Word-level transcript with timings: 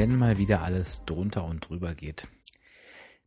Wenn 0.00 0.16
mal 0.16 0.38
wieder 0.38 0.62
alles 0.62 1.04
drunter 1.04 1.44
und 1.44 1.68
drüber 1.68 1.94
geht. 1.94 2.26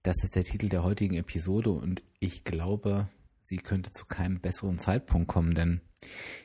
Das 0.02 0.23
ist 0.23 0.36
der 0.36 0.44
Titel 0.44 0.70
der 0.70 0.84
heutigen 0.84 1.13
Episode 1.18 1.70
und 1.70 2.02
ich 2.20 2.46
glaube, 2.46 3.09
sie 3.41 3.58
könnte 3.58 3.91
zu 3.91 4.08
keinem 4.08 4.41
besseren 4.41 4.80
Zeitpunkt 4.80 5.27
kommen, 5.27 5.54
denn 5.54 5.82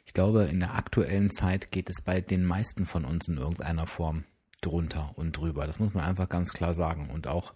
ich 0.05 0.13
glaube, 0.13 0.45
in 0.45 0.61
der 0.61 0.75
aktuellen 0.75 1.31
Zeit 1.31 1.71
geht 1.71 1.89
es 1.89 2.03
bei 2.03 2.21
den 2.21 2.45
meisten 2.45 2.85
von 2.85 3.07
uns 3.07 3.27
in 3.27 3.39
irgendeiner 3.39 3.87
Form 3.87 4.25
drunter 4.61 5.17
und 5.17 5.35
drüber. 5.35 5.67
Das 5.67 5.79
muss 5.79 5.95
man 5.95 6.05
einfach 6.05 6.29
ganz 6.29 6.53
klar 6.53 6.75
sagen. 6.75 7.09
Und 7.09 7.27
auch 7.27 7.55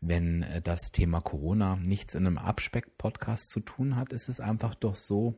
wenn 0.00 0.44
äh, 0.44 0.62
das 0.62 0.92
Thema 0.92 1.20
Corona 1.20 1.74
nichts 1.82 2.14
in 2.14 2.28
einem 2.28 2.38
Abspeck-Podcast 2.38 3.50
zu 3.50 3.58
tun 3.58 3.96
hat, 3.96 4.12
ist 4.12 4.28
es 4.28 4.38
einfach 4.38 4.76
doch 4.76 4.94
so, 4.94 5.34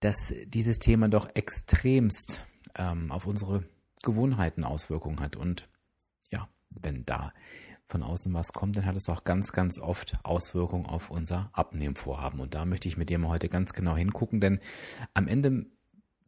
dass 0.00 0.34
dieses 0.46 0.80
Thema 0.80 1.08
doch 1.08 1.28
extremst 1.36 2.44
ähm, 2.74 3.12
auf 3.12 3.28
unsere 3.28 3.62
Gewohnheiten 4.04 4.64
Auswirkungen 4.64 5.20
hat. 5.20 5.36
Und 5.36 5.68
ja, 6.30 6.48
wenn 6.70 7.04
da 7.04 7.32
von 7.86 8.02
außen 8.02 8.32
was 8.32 8.52
kommt, 8.52 8.76
dann 8.76 8.86
hat 8.86 8.96
es 8.96 9.08
auch 9.08 9.24
ganz, 9.24 9.52
ganz 9.52 9.78
oft 9.78 10.14
Auswirkungen 10.22 10.86
auf 10.86 11.10
unser 11.10 11.50
Abnehmvorhaben. 11.52 12.40
Und 12.40 12.54
da 12.54 12.64
möchte 12.64 12.88
ich 12.88 12.96
mit 12.96 13.10
dir 13.10 13.18
mal 13.18 13.28
heute 13.28 13.48
ganz 13.48 13.72
genau 13.72 13.96
hingucken, 13.96 14.40
denn 14.40 14.60
am 15.12 15.28
Ende 15.28 15.66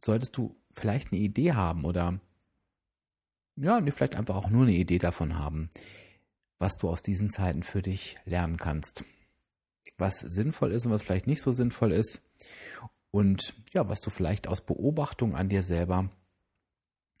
solltest 0.03 0.37
du 0.37 0.55
vielleicht 0.75 1.11
eine 1.11 1.21
Idee 1.21 1.53
haben 1.53 1.85
oder 1.85 2.19
ja, 3.55 3.81
vielleicht 3.89 4.15
einfach 4.15 4.35
auch 4.35 4.49
nur 4.49 4.63
eine 4.63 4.75
Idee 4.75 4.99
davon 4.99 5.37
haben, 5.37 5.69
was 6.59 6.77
du 6.77 6.89
aus 6.89 7.01
diesen 7.01 7.29
Zeiten 7.29 7.63
für 7.63 7.81
dich 7.81 8.17
lernen 8.25 8.57
kannst. 8.57 9.03
Was 9.97 10.19
sinnvoll 10.19 10.71
ist 10.71 10.85
und 10.85 10.91
was 10.91 11.01
vielleicht 11.01 11.25
nicht 11.25 11.41
so 11.41 11.51
sinnvoll 11.51 11.91
ist. 11.91 12.21
Und 13.09 13.55
ja, 13.73 13.89
was 13.89 13.99
du 13.99 14.11
vielleicht 14.11 14.47
aus 14.47 14.61
Beobachtung 14.61 15.35
an 15.35 15.49
dir 15.49 15.63
selber 15.63 16.11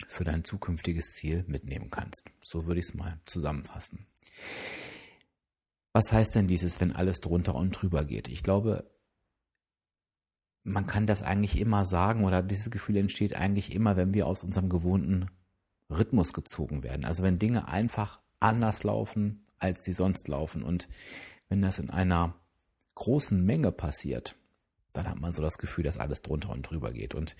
für 0.07 0.23
dein 0.23 0.43
zukünftiges 0.43 1.13
Ziel 1.13 1.43
mitnehmen 1.47 1.89
kannst. 1.89 2.29
So 2.43 2.65
würde 2.65 2.79
ich 2.79 2.87
es 2.87 2.93
mal 2.93 3.19
zusammenfassen. 3.25 4.05
Was 5.93 6.11
heißt 6.11 6.35
denn 6.35 6.47
dieses, 6.47 6.79
wenn 6.79 6.95
alles 6.95 7.19
drunter 7.21 7.55
und 7.55 7.71
drüber 7.71 8.05
geht? 8.05 8.27
Ich 8.27 8.43
glaube, 8.43 8.89
man 10.63 10.85
kann 10.85 11.07
das 11.07 11.23
eigentlich 11.23 11.59
immer 11.59 11.85
sagen 11.85 12.25
oder 12.25 12.43
dieses 12.43 12.69
Gefühl 12.69 12.97
entsteht 12.97 13.35
eigentlich 13.35 13.73
immer, 13.73 13.95
wenn 13.95 14.13
wir 14.13 14.27
aus 14.27 14.43
unserem 14.43 14.69
gewohnten 14.69 15.31
Rhythmus 15.89 16.33
gezogen 16.33 16.83
werden. 16.83 17.05
Also 17.05 17.23
wenn 17.23 17.39
Dinge 17.39 17.67
einfach 17.67 18.19
anders 18.39 18.83
laufen, 18.83 19.47
als 19.59 19.83
sie 19.83 19.93
sonst 19.93 20.27
laufen. 20.27 20.63
Und 20.63 20.87
wenn 21.49 21.61
das 21.61 21.79
in 21.79 21.89
einer 21.89 22.35
großen 22.95 23.43
Menge 23.43 23.71
passiert, 23.71 24.35
dann 24.97 25.07
hat 25.07 25.19
man 25.19 25.31
so 25.33 25.41
das 25.41 25.57
Gefühl, 25.57 25.83
dass 25.83 25.97
alles 25.97 26.21
drunter 26.21 26.49
und 26.49 26.63
drüber 26.63 26.91
geht. 26.91 27.13
Und 27.13 27.35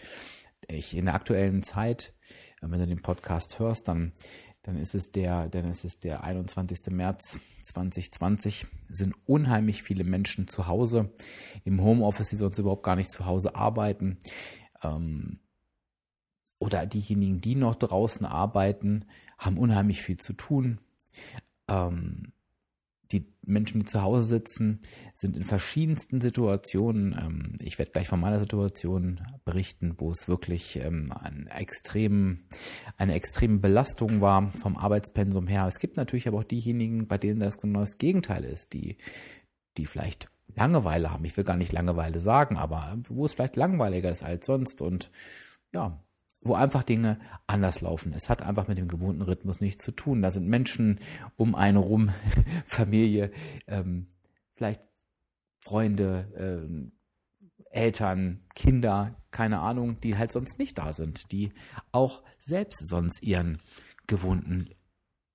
ich 0.68 0.96
in 0.96 1.06
der 1.06 1.16
aktuellen 1.16 1.64
Zeit, 1.64 2.14
wenn 2.62 2.80
du 2.80 2.88
den 2.88 3.02
Podcast 3.02 3.60
hörst, 3.60 3.88
dann, 3.88 4.14
dann 4.64 4.78
ist 4.78 4.96
es 4.96 5.12
der, 5.12 5.50
dann 5.50 5.66
ist 5.66 5.84
es 5.84 6.00
der 6.00 6.24
21. 6.24 6.88
März 6.92 7.40
2020, 7.64 8.68
sind 8.90 9.16
unheimlich 9.26 9.84
viele 9.84 10.04
Menschen 10.04 10.48
zu 10.48 10.68
Hause 10.68 11.14
im 11.64 11.82
Homeoffice, 11.82 12.30
die 12.30 12.36
sonst 12.36 12.60
überhaupt 12.60 12.84
gar 12.84 12.96
nicht 12.96 13.12
zu 13.12 13.26
Hause 13.26 13.56
arbeiten. 13.56 14.20
Ähm, 14.84 15.40
oder 16.60 16.86
diejenigen, 16.86 17.42
die 17.42 17.56
noch 17.56 17.76
draußen 17.76 18.26
arbeiten, 18.26 19.06
haben 19.38 19.58
unheimlich 19.58 20.02
viel 20.02 20.18
zu 20.18 20.34
tun. 20.34 20.80
Ähm, 21.68 22.34
Menschen, 23.48 23.80
die 23.80 23.86
zu 23.86 24.02
Hause 24.02 24.28
sitzen, 24.28 24.82
sind 25.16 25.36
in 25.36 25.44
verschiedensten 25.44 26.22
Situationen. 26.22 27.18
Ähm, 27.20 27.56
ich 27.60 27.80
werde 27.80 27.92
gleich 27.92 28.08
von 28.08 28.20
meiner 28.20 28.40
Situation 28.40 29.22
berichten, 29.46 29.96
wo 29.98 30.12
es 30.12 30.28
wirklich 30.28 30.78
ähm, 30.78 31.06
eine, 31.20 31.50
extrem, 31.52 32.46
eine 32.98 33.14
extreme 33.14 33.60
Belastung 33.60 34.22
war 34.22 34.52
vom 34.56 34.78
Arbeitspensum 34.78 35.48
her. 35.48 35.66
Es 35.68 35.80
gibt 35.80 35.98
natürlich 35.98 36.28
aber 36.28 36.40
auch 36.40 36.44
diejenigen, 36.44 37.08
bei 37.08 37.18
denen 37.18 37.40
das 37.40 37.58
genau 37.58 37.80
das 37.80 37.98
Gegenteil 37.98 38.44
ist, 38.44 38.74
die, 38.74 38.98
die 39.78 39.86
vielleicht 39.86 40.28
Langeweile 40.56 41.12
haben. 41.12 41.26
Ich 41.26 41.38
will 41.38 41.44
gar 41.44 41.58
nicht 41.58 41.72
Langeweile 41.72 42.20
sagen, 42.20 42.58
aber 42.58 42.98
wo 43.10 43.26
es 43.26 43.34
vielleicht 43.34 43.56
langweiliger 43.56 44.10
ist 44.10 44.24
als 44.24 44.46
sonst 44.46 44.82
und 44.82 45.12
ja, 45.74 46.00
wo 46.48 46.54
einfach 46.54 46.84
Dinge 46.84 47.20
anders 47.46 47.82
laufen. 47.82 48.14
Es 48.14 48.30
hat 48.30 48.42
einfach 48.42 48.68
mit 48.68 48.78
dem 48.78 48.88
gewohnten 48.88 49.22
Rhythmus 49.22 49.62
nichts 49.62 49.84
zu 49.84 49.92
tun. 49.92 50.22
Da 50.22 50.32
sind 50.32 50.48
Menschen 50.48 51.00
um 51.36 51.56
einen 51.56 51.78
rum, 51.78 52.10
Familie, 52.66 53.32
ähm, 53.68 54.08
vielleicht 54.56 54.82
Freunde, 55.60 56.32
ähm, 56.38 56.92
Eltern, 57.70 58.46
Kinder, 58.56 59.16
keine 59.32 59.60
Ahnung, 59.60 60.00
die 60.00 60.18
halt 60.18 60.32
sonst 60.32 60.58
nicht 60.58 60.78
da 60.78 60.94
sind, 60.94 61.32
die 61.32 61.52
auch 61.92 62.24
selbst 62.40 62.88
sonst 62.88 63.22
ihren 63.22 63.60
gewohnten 64.08 64.70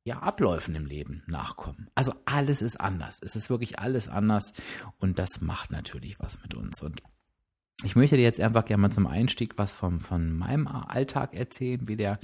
ja, 0.05 0.19
Abläufen 0.19 0.75
im 0.75 0.87
Leben 0.87 1.23
nachkommen. 1.27 1.89
Also 1.94 2.12
alles 2.25 2.62
ist 2.62 2.81
anders. 2.81 3.21
Es 3.23 3.37
ist 3.37 3.50
wirklich 3.50 3.79
alles 3.79 4.09
anders 4.09 4.53
und 4.99 5.19
das 5.19 5.41
macht 5.41 5.71
natürlich 5.71 6.19
was 6.19 6.43
mit 6.43 6.55
uns. 6.55 6.83
Und 6.83 7.03
ich 7.84 7.97
möchte 7.97 8.16
dir 8.16 8.22
jetzt 8.22 8.41
einfach 8.41 8.65
gerne 8.65 8.83
mal 8.83 8.91
zum 8.91 9.06
Einstieg 9.06 9.59
was 9.59 9.72
vom, 9.72 10.00
von 10.00 10.33
meinem 10.33 10.66
Alltag 10.66 11.34
erzählen, 11.34 11.88
wie 11.88 11.97
der, 11.97 12.19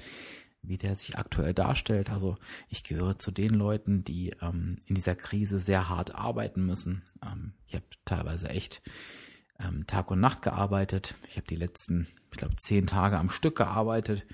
wie 0.63 0.77
der 0.77 0.95
sich 0.97 1.19
aktuell 1.19 1.55
darstellt. 1.55 2.11
Also 2.11 2.37
ich 2.69 2.85
gehöre 2.85 3.19
zu 3.19 3.31
den 3.31 3.51
Leuten, 3.51 4.05
die 4.05 4.35
ähm, 4.41 4.79
in 4.87 4.95
dieser 4.95 5.17
Krise 5.17 5.59
sehr 5.59 5.89
hart 5.89 6.15
arbeiten 6.15 6.65
müssen. 6.65 7.03
Ähm, 7.25 7.55
ich 7.67 7.75
habe 7.75 7.87
teilweise 8.05 8.49
echt 8.49 8.83
ähm, 9.59 9.87
Tag 9.87 10.11
und 10.11 10.21
Nacht 10.21 10.43
gearbeitet. 10.43 11.15
Ich 11.29 11.37
habe 11.37 11.47
die 11.47 11.57
letzten, 11.57 12.07
ich 12.31 12.39
glaube, 12.39 12.57
zehn 12.57 12.87
Tage 12.87 13.19
am 13.19 13.31
Stück 13.31 13.57
gearbeitet. 13.57 14.27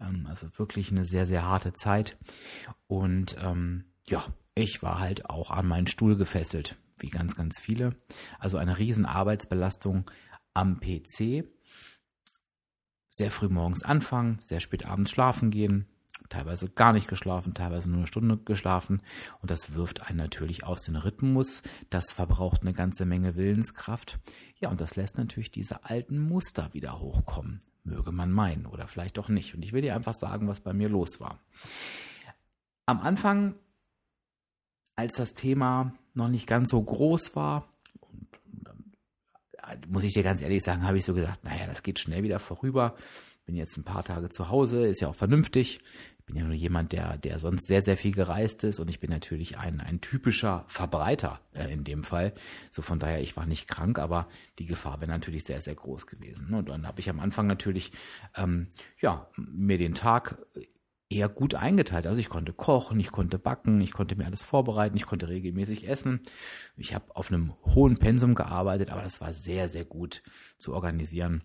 Ähm, 0.00 0.26
also 0.28 0.46
wirklich 0.58 0.90
eine 0.90 1.04
sehr, 1.04 1.26
sehr 1.26 1.44
harte 1.44 1.72
Zeit. 1.72 2.18
Und 2.86 3.36
ähm, 3.42 3.84
ja, 4.08 4.24
ich 4.54 4.82
war 4.82 4.98
halt 4.98 5.30
auch 5.30 5.50
an 5.50 5.66
meinen 5.66 5.86
Stuhl 5.86 6.16
gefesselt, 6.16 6.76
wie 6.98 7.08
ganz, 7.08 7.36
ganz 7.36 7.58
viele. 7.58 7.96
Also 8.38 8.58
eine 8.58 8.78
riesen 8.78 9.06
Arbeitsbelastung 9.06 10.04
am 10.54 10.80
PC, 10.80 11.44
sehr 13.08 13.30
früh 13.30 13.48
morgens 13.48 13.82
anfangen, 13.82 14.38
sehr 14.40 14.60
spät 14.60 14.86
abends 14.86 15.10
schlafen 15.10 15.50
gehen, 15.50 15.86
teilweise 16.30 16.70
gar 16.70 16.92
nicht 16.92 17.08
geschlafen, 17.08 17.52
teilweise 17.54 17.90
nur 17.90 17.98
eine 17.98 18.06
Stunde 18.06 18.38
geschlafen. 18.38 19.02
Und 19.42 19.50
das 19.50 19.74
wirft 19.74 20.08
einen 20.08 20.16
natürlich 20.16 20.64
aus 20.64 20.82
den 20.82 20.96
Rhythmus. 20.96 21.62
Das 21.90 22.12
verbraucht 22.12 22.62
eine 22.62 22.72
ganze 22.72 23.04
Menge 23.04 23.36
Willenskraft. 23.36 24.18
Ja, 24.58 24.70
und 24.70 24.80
das 24.80 24.96
lässt 24.96 25.18
natürlich 25.18 25.50
diese 25.50 25.84
alten 25.84 26.18
Muster 26.18 26.72
wieder 26.72 27.00
hochkommen. 27.00 27.60
Möge 27.82 28.12
man 28.12 28.30
meinen 28.30 28.66
oder 28.66 28.86
vielleicht 28.86 29.18
auch 29.18 29.28
nicht. 29.28 29.54
Und 29.54 29.62
ich 29.62 29.72
will 29.72 29.82
dir 29.82 29.94
einfach 29.94 30.14
sagen, 30.14 30.48
was 30.48 30.60
bei 30.60 30.72
mir 30.72 30.88
los 30.88 31.20
war. 31.20 31.40
Am 32.86 33.00
Anfang, 33.00 33.54
als 34.96 35.16
das 35.16 35.34
Thema 35.34 35.94
noch 36.14 36.28
nicht 36.28 36.46
ganz 36.46 36.70
so 36.70 36.80
groß 36.82 37.34
war, 37.34 37.69
muss 39.88 40.04
ich 40.04 40.14
dir 40.14 40.22
ganz 40.22 40.42
ehrlich 40.42 40.62
sagen, 40.62 40.86
habe 40.86 40.98
ich 40.98 41.04
so 41.04 41.14
gedacht, 41.14 41.44
naja, 41.44 41.66
das 41.66 41.82
geht 41.82 41.98
schnell 41.98 42.22
wieder 42.22 42.38
vorüber. 42.38 42.94
Bin 43.46 43.56
jetzt 43.56 43.76
ein 43.76 43.84
paar 43.84 44.04
Tage 44.04 44.28
zu 44.28 44.48
Hause, 44.48 44.86
ist 44.86 45.00
ja 45.00 45.08
auch 45.08 45.14
vernünftig. 45.14 45.80
Ich 46.18 46.24
bin 46.26 46.36
ja 46.36 46.44
nur 46.44 46.54
jemand, 46.54 46.92
der, 46.92 47.18
der 47.18 47.40
sonst 47.40 47.66
sehr, 47.66 47.82
sehr 47.82 47.96
viel 47.96 48.12
gereist 48.12 48.62
ist 48.62 48.78
und 48.78 48.88
ich 48.88 49.00
bin 49.00 49.10
natürlich 49.10 49.58
ein, 49.58 49.80
ein 49.80 50.00
typischer 50.00 50.64
Verbreiter 50.68 51.40
äh, 51.52 51.72
in 51.72 51.82
dem 51.82 52.04
Fall. 52.04 52.32
So 52.70 52.82
von 52.82 53.00
daher, 53.00 53.20
ich 53.20 53.36
war 53.36 53.46
nicht 53.46 53.66
krank, 53.66 53.98
aber 53.98 54.28
die 54.60 54.66
Gefahr 54.66 55.00
wäre 55.00 55.10
natürlich 55.10 55.44
sehr, 55.44 55.60
sehr 55.60 55.74
groß 55.74 56.06
gewesen. 56.06 56.54
Und 56.54 56.68
dann 56.68 56.86
habe 56.86 57.00
ich 57.00 57.10
am 57.10 57.18
Anfang 57.18 57.48
natürlich, 57.48 57.90
ähm, 58.36 58.68
ja, 59.00 59.28
mir 59.36 59.78
den 59.78 59.94
Tag 59.94 60.38
eher 61.10 61.28
gut 61.28 61.56
eingeteilt. 61.56 62.06
Also 62.06 62.20
ich 62.20 62.28
konnte 62.28 62.52
kochen, 62.52 63.00
ich 63.00 63.10
konnte 63.10 63.38
backen, 63.38 63.80
ich 63.80 63.92
konnte 63.92 64.16
mir 64.16 64.26
alles 64.26 64.44
vorbereiten, 64.44 64.96
ich 64.96 65.06
konnte 65.06 65.28
regelmäßig 65.28 65.88
essen. 65.88 66.20
Ich 66.76 66.94
habe 66.94 67.14
auf 67.16 67.30
einem 67.30 67.52
hohen 67.64 67.98
Pensum 67.98 68.34
gearbeitet, 68.34 68.90
aber 68.90 69.02
das 69.02 69.20
war 69.20 69.32
sehr, 69.32 69.68
sehr 69.68 69.84
gut 69.84 70.22
zu 70.56 70.72
organisieren 70.72 71.42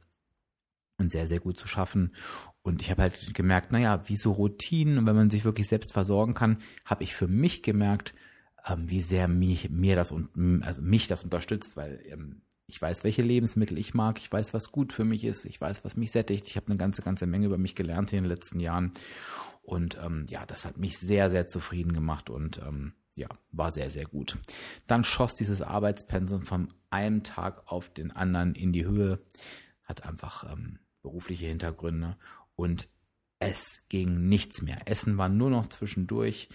und 0.98 1.12
sehr, 1.12 1.28
sehr 1.28 1.40
gut 1.40 1.58
zu 1.58 1.68
schaffen. 1.68 2.16
Und 2.62 2.82
ich 2.82 2.92
habe 2.92 3.02
halt 3.02 3.34
gemerkt, 3.34 3.72
naja, 3.72 4.08
wie 4.08 4.16
so 4.16 4.32
Routinen, 4.32 5.08
wenn 5.08 5.16
man 5.16 5.30
sich 5.32 5.44
wirklich 5.44 5.68
selbst 5.68 5.92
versorgen 5.92 6.36
kann, 6.36 6.60
habe 6.86 7.04
ich 7.04 7.16
für 7.16 7.28
mich 7.28 7.64
gemerkt, 7.64 8.14
ähm, 8.68 8.90
wie 8.90 9.02
sehr 9.02 9.28
mich, 9.28 9.70
mir 9.72 9.96
das 9.96 10.12
und 10.12 10.64
also 10.64 10.82
mich 10.84 11.08
das 11.08 11.24
unterstützt, 11.24 11.76
weil 11.76 12.02
ähm, 12.08 12.42
ich 12.68 12.82
weiß, 12.82 13.04
welche 13.04 13.22
Lebensmittel 13.22 13.78
ich 13.78 13.94
mag, 13.94 14.18
ich 14.20 14.32
weiß, 14.32 14.54
was 14.54 14.72
gut 14.72 14.94
für 14.94 15.06
mich 15.06 15.24
ist, 15.24 15.46
ich 15.46 15.62
weiß, 15.62 15.86
was 15.86 15.98
mich 15.98 16.12
sättigt. 16.12 16.48
Ich 16.48 16.56
habe 16.56 16.68
eine 16.68 16.78
ganze, 16.78 17.02
ganze 17.02 17.28
Menge 17.28 17.46
über 17.46 17.58
mich 17.58 17.76
gelernt 17.76 18.12
in 18.12 18.24
den 18.24 18.30
letzten 18.30 18.60
Jahren. 18.60 18.92
Und 19.62 19.98
ähm, 20.04 20.26
ja, 20.30 20.46
das 20.46 20.66
hat 20.66 20.78
mich 20.78 20.98
sehr, 20.98 21.30
sehr 21.30 21.48
zufrieden 21.48 21.94
gemacht 21.94 22.30
und 22.30 22.60
ähm, 22.60 22.94
ja, 23.16 23.28
war 23.52 23.72
sehr, 23.72 23.90
sehr 23.90 24.06
gut. 24.06 24.38
Dann 24.88 25.04
schoss 25.04 25.36
dieses 25.36 25.62
Arbeitspensum 25.62 26.44
von 26.44 26.74
einem 26.90 27.24
Tag 27.24 27.64
auf 27.72 27.90
den 27.90 28.12
anderen 28.12 28.56
in 28.56 28.74
die 28.74 28.86
Höhe, 28.86 29.20
hat 29.84 30.04
einfach 30.04 30.52
ähm, 30.52 30.80
berufliche 31.02 31.46
Hintergründe. 31.46 32.18
Und 32.56 32.90
es 33.40 33.86
ging 33.90 34.28
nichts 34.28 34.62
mehr. 34.62 34.88
Essen 34.88 35.18
war 35.18 35.30
nur 35.30 35.50
noch 35.50 35.68
zwischendurch. 35.68 36.50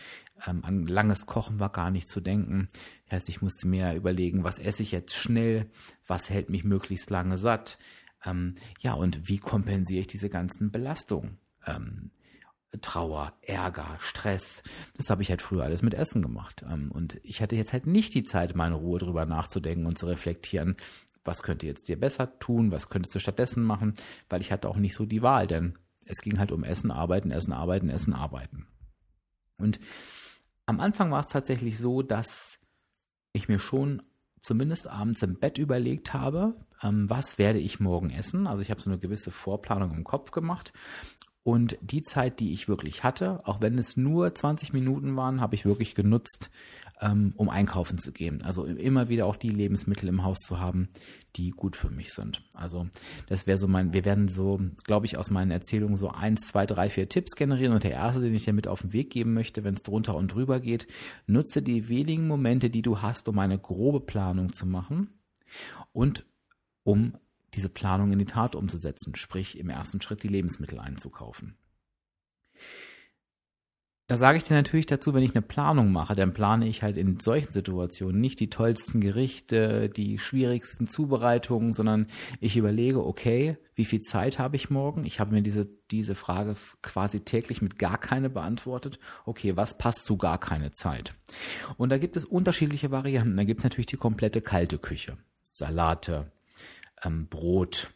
Ähm, 0.47 0.65
an 0.65 0.87
langes 0.87 1.27
Kochen 1.27 1.61
war 1.61 1.71
gar 1.71 1.91
nicht 1.91 2.09
zu 2.09 2.21
denken. 2.21 2.69
Das 3.07 3.17
heißt, 3.17 3.29
ich 3.29 3.43
musste 3.43 3.69
mir 3.69 3.95
überlegen, 3.95 4.45
was 4.45 4.59
esse 4.59 4.83
ich 4.83 4.93
jetzt 4.93 5.15
schnell, 5.15 5.71
was 6.07 6.31
hält 6.31 6.49
mich 6.49 6.65
möglichst 6.65 7.11
lange 7.11 7.37
satt. 7.37 7.79
Ähm, 8.25 8.55
ja, 8.81 8.95
und 8.95 9.29
wie 9.29 9.39
kompensiere 9.39 10.01
ich 10.01 10.07
diese 10.07 10.31
ganzen 10.31 10.71
Belastungen? 10.71 11.39
Ähm, 11.67 12.11
Trauer, 12.81 13.33
Ärger, 13.43 13.97
Stress. 13.99 14.63
Das 14.97 15.11
habe 15.11 15.23
ich 15.23 15.31
halt 15.31 15.43
früher 15.43 15.65
alles 15.65 15.83
mit 15.83 15.95
Essen 15.95 16.23
gemacht. 16.23 16.65
Ähm, 16.71 16.91
und 16.93 17.21
ich 17.25 17.43
hatte 17.43 17.57
jetzt 17.57 17.73
halt 17.73 17.87
nicht 17.87 18.15
die 18.15 18.25
Zeit, 18.25 18.53
in 18.53 18.61
Ruhe 18.61 18.99
drüber 18.99 19.27
nachzudenken 19.27 19.87
und 19.87 19.99
zu 19.99 20.07
reflektieren, 20.07 20.77
was 21.25 21.43
könnte 21.43 21.67
jetzt 21.67 21.89
dir 21.89 21.99
besser 21.99 22.39
tun, 22.39 22.71
was 22.71 22.89
könntest 22.89 23.15
du 23.15 23.19
stattdessen 23.19 23.65
machen, 23.65 23.95
weil 24.29 24.41
ich 24.41 24.53
hatte 24.53 24.69
auch 24.69 24.77
nicht 24.77 24.95
so 24.95 25.05
die 25.05 25.23
Wahl, 25.23 25.47
denn 25.47 25.77
es 26.11 26.21
ging 26.21 26.39
halt 26.39 26.53
um 26.53 26.65
Essen, 26.65 26.91
Arbeiten, 26.91 27.31
Essen, 27.31 27.53
Arbeiten, 27.53 27.89
Essen, 27.89 28.13
Arbeiten. 28.13 28.67
Und 29.59 29.79
am 30.67 30.81
Anfang 30.81 31.11
war 31.11 31.21
es 31.21 31.29
tatsächlich 31.29 31.79
so, 31.79 32.03
dass 32.03 32.59
ich 33.33 33.49
mir 33.49 33.59
schon 33.59 34.03
zumindest 34.43 34.89
abends 34.89 35.23
im 35.23 35.39
Bett 35.39 35.59
überlegt 35.59 36.15
habe, 36.15 36.55
ähm, 36.83 37.09
was 37.11 37.39
werde 37.39 37.59
ich 37.59 37.81
morgen 37.81 38.11
essen. 38.11 38.47
Also 38.47 38.63
ich 38.63 38.71
habe 38.71 38.81
so 38.81 38.91
eine 38.91 38.99
gewisse 38.99 39.31
Vorplanung 39.31 39.95
im 39.95 40.05
Kopf 40.05 40.31
gemacht. 40.31 40.73
Und 41.43 41.79
die 41.81 42.03
Zeit, 42.03 42.39
die 42.41 42.53
ich 42.53 42.69
wirklich 42.69 43.03
hatte, 43.03 43.47
auch 43.47 43.63
wenn 43.63 43.79
es 43.79 43.97
nur 43.97 44.35
20 44.35 44.73
Minuten 44.75 45.17
waren, 45.17 45.41
habe 45.41 45.55
ich 45.55 45.65
wirklich 45.65 45.95
genutzt, 45.95 46.51
ähm, 47.01 47.33
um 47.37 47.49
einkaufen 47.49 47.99
zu 47.99 48.13
gehen. 48.13 48.43
Also 48.43 48.65
immer 48.65 49.09
wieder 49.09 49.25
auch 49.25 49.37
die 49.37 49.49
Lebensmittel 49.49 50.09
im 50.09 50.23
Haus 50.23 50.39
zu 50.41 50.61
haben, 50.61 50.91
die 51.37 51.51
gut 51.51 51.77
für 51.77 51.89
mich 51.89 52.13
sind. 52.13 52.43
Also 52.55 52.89
das 53.27 53.47
wäre 53.47 53.57
so 53.57 53.69
mein, 53.69 53.95
wir 53.95 54.05
werden 54.05 54.29
so, 54.29 54.61
glaube 54.85 55.07
ich, 55.07 55.17
aus 55.17 55.31
meinen 55.31 55.51
Erzählungen 55.51 55.97
so 55.97 56.11
eins, 56.11 56.43
zwei, 56.43 56.67
drei, 56.67 56.91
vier 56.91 57.09
Tipps 57.09 57.37
generieren. 57.37 57.73
Und 57.73 57.85
der 57.85 57.93
erste, 57.93 58.21
den 58.21 58.35
ich 58.35 58.45
dir 58.45 58.53
mit 58.53 58.69
auf 58.69 58.83
den 58.83 58.93
Weg 58.93 59.11
geben 59.11 59.33
möchte, 59.33 59.65
wenn 59.65 59.75
es 59.75 59.83
drunter 59.83 60.17
und 60.17 60.35
drüber 60.35 60.61
geht, 60.61 60.89
nutze 61.27 61.63
die 61.63 61.89
wenigen 61.89 62.29
Momente, 62.29 62.69
die 62.69 62.83
du 62.83 63.01
hast, 63.01 63.29
um 63.29 63.39
eine 63.39 63.59
grobe 63.59 64.01
Planung 64.01 64.53
zu 64.53 64.67
machen 64.67 65.19
und 65.93 66.27
um 66.85 67.15
diese 67.55 67.69
Planung 67.69 68.13
in 68.13 68.19
die 68.19 68.25
Tat 68.25 68.55
umzusetzen, 68.55 69.15
sprich 69.15 69.59
im 69.59 69.71
ersten 69.71 70.01
Schritt 70.01 70.23
die 70.23 70.29
Lebensmittel 70.29 70.79
einzukaufen. 70.79 71.57
Da 74.11 74.17
sage 74.17 74.39
ich 74.39 74.43
dir 74.43 74.55
natürlich 74.55 74.87
dazu, 74.87 75.15
wenn 75.15 75.23
ich 75.23 75.37
eine 75.37 75.43
Planung 75.43 75.93
mache, 75.93 76.17
dann 76.17 76.33
plane 76.35 76.67
ich 76.67 76.83
halt 76.83 76.97
in 76.97 77.21
solchen 77.21 77.53
Situationen 77.53 78.21
nicht 78.21 78.41
die 78.41 78.51
tollsten 78.51 79.01
Gerichte, 79.01 79.89
die 79.89 80.19
schwierigsten 80.19 80.89
Zubereitungen, 80.89 81.73
sondern 81.73 82.09
ich 82.41 82.57
überlege, 82.57 83.07
okay, 83.07 83.57
wie 83.77 83.85
viel 83.85 84.01
Zeit 84.01 84.41
habe 84.41 84.57
ich 84.57 84.69
morgen? 84.69 85.05
Ich 85.05 85.21
habe 85.21 85.31
mir 85.31 85.43
diese, 85.43 85.69
diese 85.93 86.17
Frage 86.17 86.57
quasi 86.83 87.21
täglich 87.21 87.63
mit 87.63 87.79
gar 87.79 87.99
keine 87.99 88.31
beantwortet. 88.31 88.99
Okay, 89.27 89.57
was 89.57 89.79
passt 89.79 90.05
zu 90.07 90.19
gar 90.19 90.39
keine 90.39 90.73
Zeit? 90.73 91.15
Und 91.77 91.91
da 91.91 91.99
gibt 91.99 92.17
es 92.17 92.25
unterschiedliche 92.25 92.91
Varianten. 92.91 93.37
Da 93.37 93.45
gibt 93.45 93.61
es 93.61 93.65
natürlich 93.65 93.87
die 93.87 93.97
komplette 93.97 94.41
kalte 94.41 94.79
Küche. 94.79 95.19
Salate, 95.53 96.33
ähm, 97.05 97.27
Brot, 97.29 97.93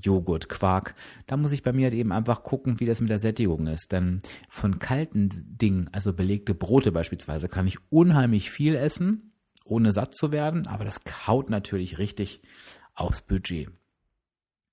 Joghurt, 0.00 0.48
Quark. 0.48 0.94
Da 1.26 1.36
muss 1.36 1.52
ich 1.52 1.62
bei 1.62 1.72
mir 1.72 1.84
halt 1.84 1.94
eben 1.94 2.12
einfach 2.12 2.42
gucken, 2.42 2.80
wie 2.80 2.84
das 2.84 3.00
mit 3.00 3.10
der 3.10 3.18
Sättigung 3.18 3.66
ist. 3.66 3.92
Denn 3.92 4.20
von 4.48 4.78
kalten 4.78 5.30
Dingen, 5.32 5.88
also 5.92 6.12
belegte 6.12 6.54
Brote 6.54 6.92
beispielsweise, 6.92 7.48
kann 7.48 7.66
ich 7.66 7.78
unheimlich 7.90 8.50
viel 8.50 8.74
essen, 8.74 9.32
ohne 9.64 9.92
satt 9.92 10.14
zu 10.14 10.32
werden, 10.32 10.66
aber 10.66 10.84
das 10.84 11.04
kaut 11.04 11.50
natürlich 11.50 11.98
richtig 11.98 12.40
aufs 12.94 13.22
Budget. 13.22 13.70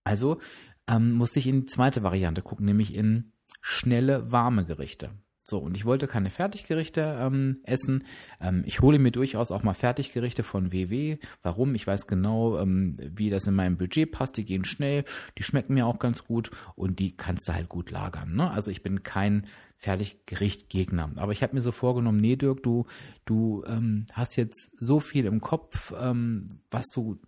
Also 0.04 0.40
ähm, 0.88 1.14
musste 1.14 1.40
ich 1.40 1.48
in 1.48 1.62
die 1.62 1.66
zweite 1.66 2.04
Variante 2.04 2.42
gucken, 2.42 2.66
nämlich 2.66 2.94
in 2.94 3.32
schnelle, 3.62 4.32
warme 4.32 4.66
Gerichte. 4.66 5.12
So, 5.46 5.60
und 5.60 5.76
ich 5.76 5.84
wollte 5.84 6.08
keine 6.08 6.30
Fertiggerichte 6.30 7.18
ähm, 7.20 7.60
essen. 7.64 8.06
Ähm, 8.40 8.64
ich 8.66 8.80
hole 8.80 8.98
mir 8.98 9.12
durchaus 9.12 9.52
auch 9.52 9.64
mal 9.64 9.74
Fertiggerichte 9.74 10.42
von 10.42 10.72
WW. 10.72 11.18
Warum? 11.42 11.76
Ich 11.76 11.86
weiß 11.86 12.08
genau, 12.08 12.58
ähm, 12.60 12.96
wie 13.00 13.30
das 13.30 13.46
in 13.46 13.54
meinem 13.54 13.76
Budget 13.78 14.12
passt. 14.12 14.38
Die 14.38 14.46
gehen 14.46 14.64
schnell, 14.64 15.04
die 15.38 15.44
schmecken 15.44 15.74
mir 15.74 15.86
auch 15.86 16.00
ganz 16.00 16.24
gut 16.24 16.50
und 16.76 17.00
die 17.00 17.18
kannst 17.18 17.50
du 17.50 17.54
halt 17.54 17.68
gut 17.68 17.92
lagern. 17.92 18.36
Ne? 18.36 18.50
Also 18.50 18.72
ich 18.72 18.84
bin 18.84 19.04
kein 19.04 19.46
Fertiggericht-Gegner. 19.80 21.12
Aber 21.18 21.34
ich 21.34 21.44
habe 21.44 21.56
mir 21.56 21.62
so 21.62 21.74
vorgenommen, 21.74 22.20
nee, 22.20 22.38
Dirk, 22.38 22.64
du, 22.64 22.86
du 23.26 23.66
ähm, 23.68 24.06
hast 24.14 24.38
jetzt 24.38 24.72
so 24.80 25.02
viel 25.02 25.26
im 25.26 25.42
Kopf, 25.42 25.94
ähm, 26.00 26.48
was 26.72 26.86
du 26.88 27.20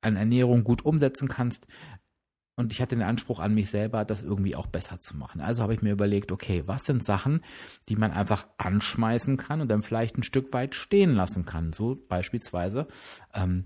an 0.00 0.16
Ernährung 0.16 0.64
gut 0.64 0.84
umsetzen 0.84 1.28
kannst. 1.28 1.68
Und 2.58 2.72
ich 2.72 2.82
hatte 2.82 2.96
den 2.96 3.04
Anspruch 3.04 3.38
an 3.38 3.54
mich 3.54 3.70
selber, 3.70 4.04
das 4.04 4.20
irgendwie 4.20 4.56
auch 4.56 4.66
besser 4.66 4.98
zu 4.98 5.16
machen. 5.16 5.40
Also 5.40 5.62
habe 5.62 5.74
ich 5.74 5.80
mir 5.80 5.92
überlegt, 5.92 6.32
okay, 6.32 6.64
was 6.66 6.86
sind 6.86 7.04
Sachen, 7.04 7.42
die 7.88 7.94
man 7.94 8.10
einfach 8.10 8.48
anschmeißen 8.58 9.36
kann 9.36 9.60
und 9.60 9.68
dann 9.68 9.84
vielleicht 9.84 10.18
ein 10.18 10.24
Stück 10.24 10.52
weit 10.52 10.74
stehen 10.74 11.14
lassen 11.14 11.44
kann. 11.44 11.72
So 11.72 11.96
beispielsweise 12.08 12.88
ähm, 13.32 13.64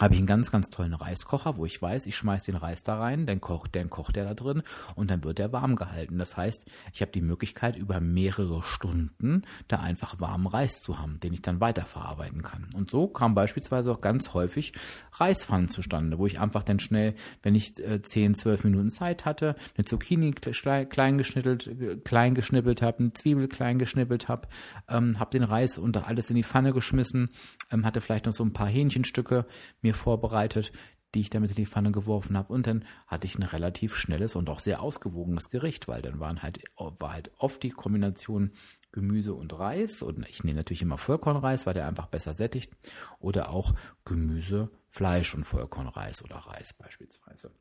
habe 0.00 0.14
ich 0.14 0.20
einen 0.20 0.26
ganz, 0.26 0.50
ganz 0.50 0.70
tollen 0.70 0.94
Reiskocher, 0.94 1.56
wo 1.56 1.66
ich 1.66 1.80
weiß, 1.80 2.06
ich 2.06 2.16
schmeiße 2.16 2.46
den 2.46 2.56
Reis 2.56 2.82
da 2.82 2.98
rein, 2.98 3.26
dann 3.26 3.40
kocht, 3.40 3.76
dann 3.76 3.90
kocht 3.90 4.16
er 4.16 4.24
da 4.24 4.34
drin 4.34 4.62
und 4.94 5.10
dann 5.10 5.22
wird 5.24 5.38
er 5.38 5.52
warm 5.52 5.76
gehalten. 5.76 6.18
Das 6.18 6.36
heißt, 6.36 6.66
ich 6.92 7.02
habe 7.02 7.12
die 7.12 7.20
Möglichkeit, 7.20 7.76
über 7.76 8.00
mehrere 8.00 8.62
Stunden 8.62 9.42
da 9.68 9.80
einfach 9.80 10.18
warmen 10.20 10.46
Reis 10.46 10.80
zu 10.80 10.98
haben, 10.98 11.18
den 11.20 11.34
ich 11.34 11.42
dann 11.42 11.60
weiterverarbeiten 11.60 12.42
kann. 12.42 12.68
Und 12.74 12.90
so 12.90 13.08
kam 13.08 13.34
beispielsweise 13.34 13.92
auch 13.92 14.00
ganz 14.00 14.32
häufig 14.32 14.72
Reispfannen 15.12 15.68
zustande, 15.68 16.18
wo 16.18 16.26
ich 16.26 16.40
einfach 16.40 16.62
dann 16.62 16.80
schnell, 16.80 17.14
wenn 17.42 17.54
ich 17.54 17.78
äh, 17.78 18.00
10, 18.00 18.34
12 18.34 18.64
Minuten 18.64 18.90
Zeit 18.90 19.24
hatte, 19.26 19.54
eine 19.76 19.84
Zucchini 19.84 20.32
klein 20.32 21.18
geschnippelt, 21.18 21.66
äh, 21.66 21.96
klein 21.96 22.34
geschnippelt 22.34 22.80
habe, 22.80 23.00
eine 23.00 23.12
Zwiebel 23.12 23.48
klein 23.48 23.78
geschnippelt 23.78 24.28
habe, 24.28 24.48
ähm, 24.88 25.18
habe 25.18 25.30
den 25.30 25.42
Reis 25.42 25.76
und 25.76 25.96
alles 25.96 26.30
in 26.30 26.36
die 26.36 26.44
Pfanne 26.44 26.72
geschmissen, 26.72 27.30
ähm, 27.70 27.84
hatte 27.84 28.00
vielleicht 28.00 28.26
noch 28.26 28.32
so 28.32 28.44
ein 28.44 28.52
paar 28.52 28.68
Hähnchenstücke 28.68 29.44
mir 29.82 29.89
vorbereitet, 29.94 30.72
die 31.14 31.20
ich 31.20 31.30
damit 31.30 31.50
in 31.50 31.56
die 31.56 31.66
Pfanne 31.66 31.92
geworfen 31.92 32.36
habe. 32.36 32.52
Und 32.52 32.66
dann 32.66 32.84
hatte 33.06 33.26
ich 33.26 33.36
ein 33.36 33.42
relativ 33.42 33.96
schnelles 33.96 34.36
und 34.36 34.48
auch 34.48 34.60
sehr 34.60 34.80
ausgewogenes 34.80 35.50
Gericht, 35.50 35.88
weil 35.88 36.02
dann 36.02 36.20
waren 36.20 36.42
halt, 36.42 36.62
war 36.76 37.12
halt 37.12 37.32
oft 37.38 37.62
die 37.62 37.70
Kombination 37.70 38.52
Gemüse 38.92 39.34
und 39.34 39.58
Reis. 39.58 40.02
Und 40.02 40.26
ich 40.28 40.44
nehme 40.44 40.58
natürlich 40.58 40.82
immer 40.82 40.98
Vollkornreis, 40.98 41.66
weil 41.66 41.74
der 41.74 41.86
einfach 41.86 42.06
besser 42.06 42.34
sättigt. 42.34 42.72
Oder 43.18 43.50
auch 43.50 43.74
Gemüse, 44.04 44.70
Fleisch 44.90 45.34
und 45.34 45.44
Vollkornreis 45.44 46.24
oder 46.24 46.36
Reis 46.36 46.72
beispielsweise. 46.72 47.52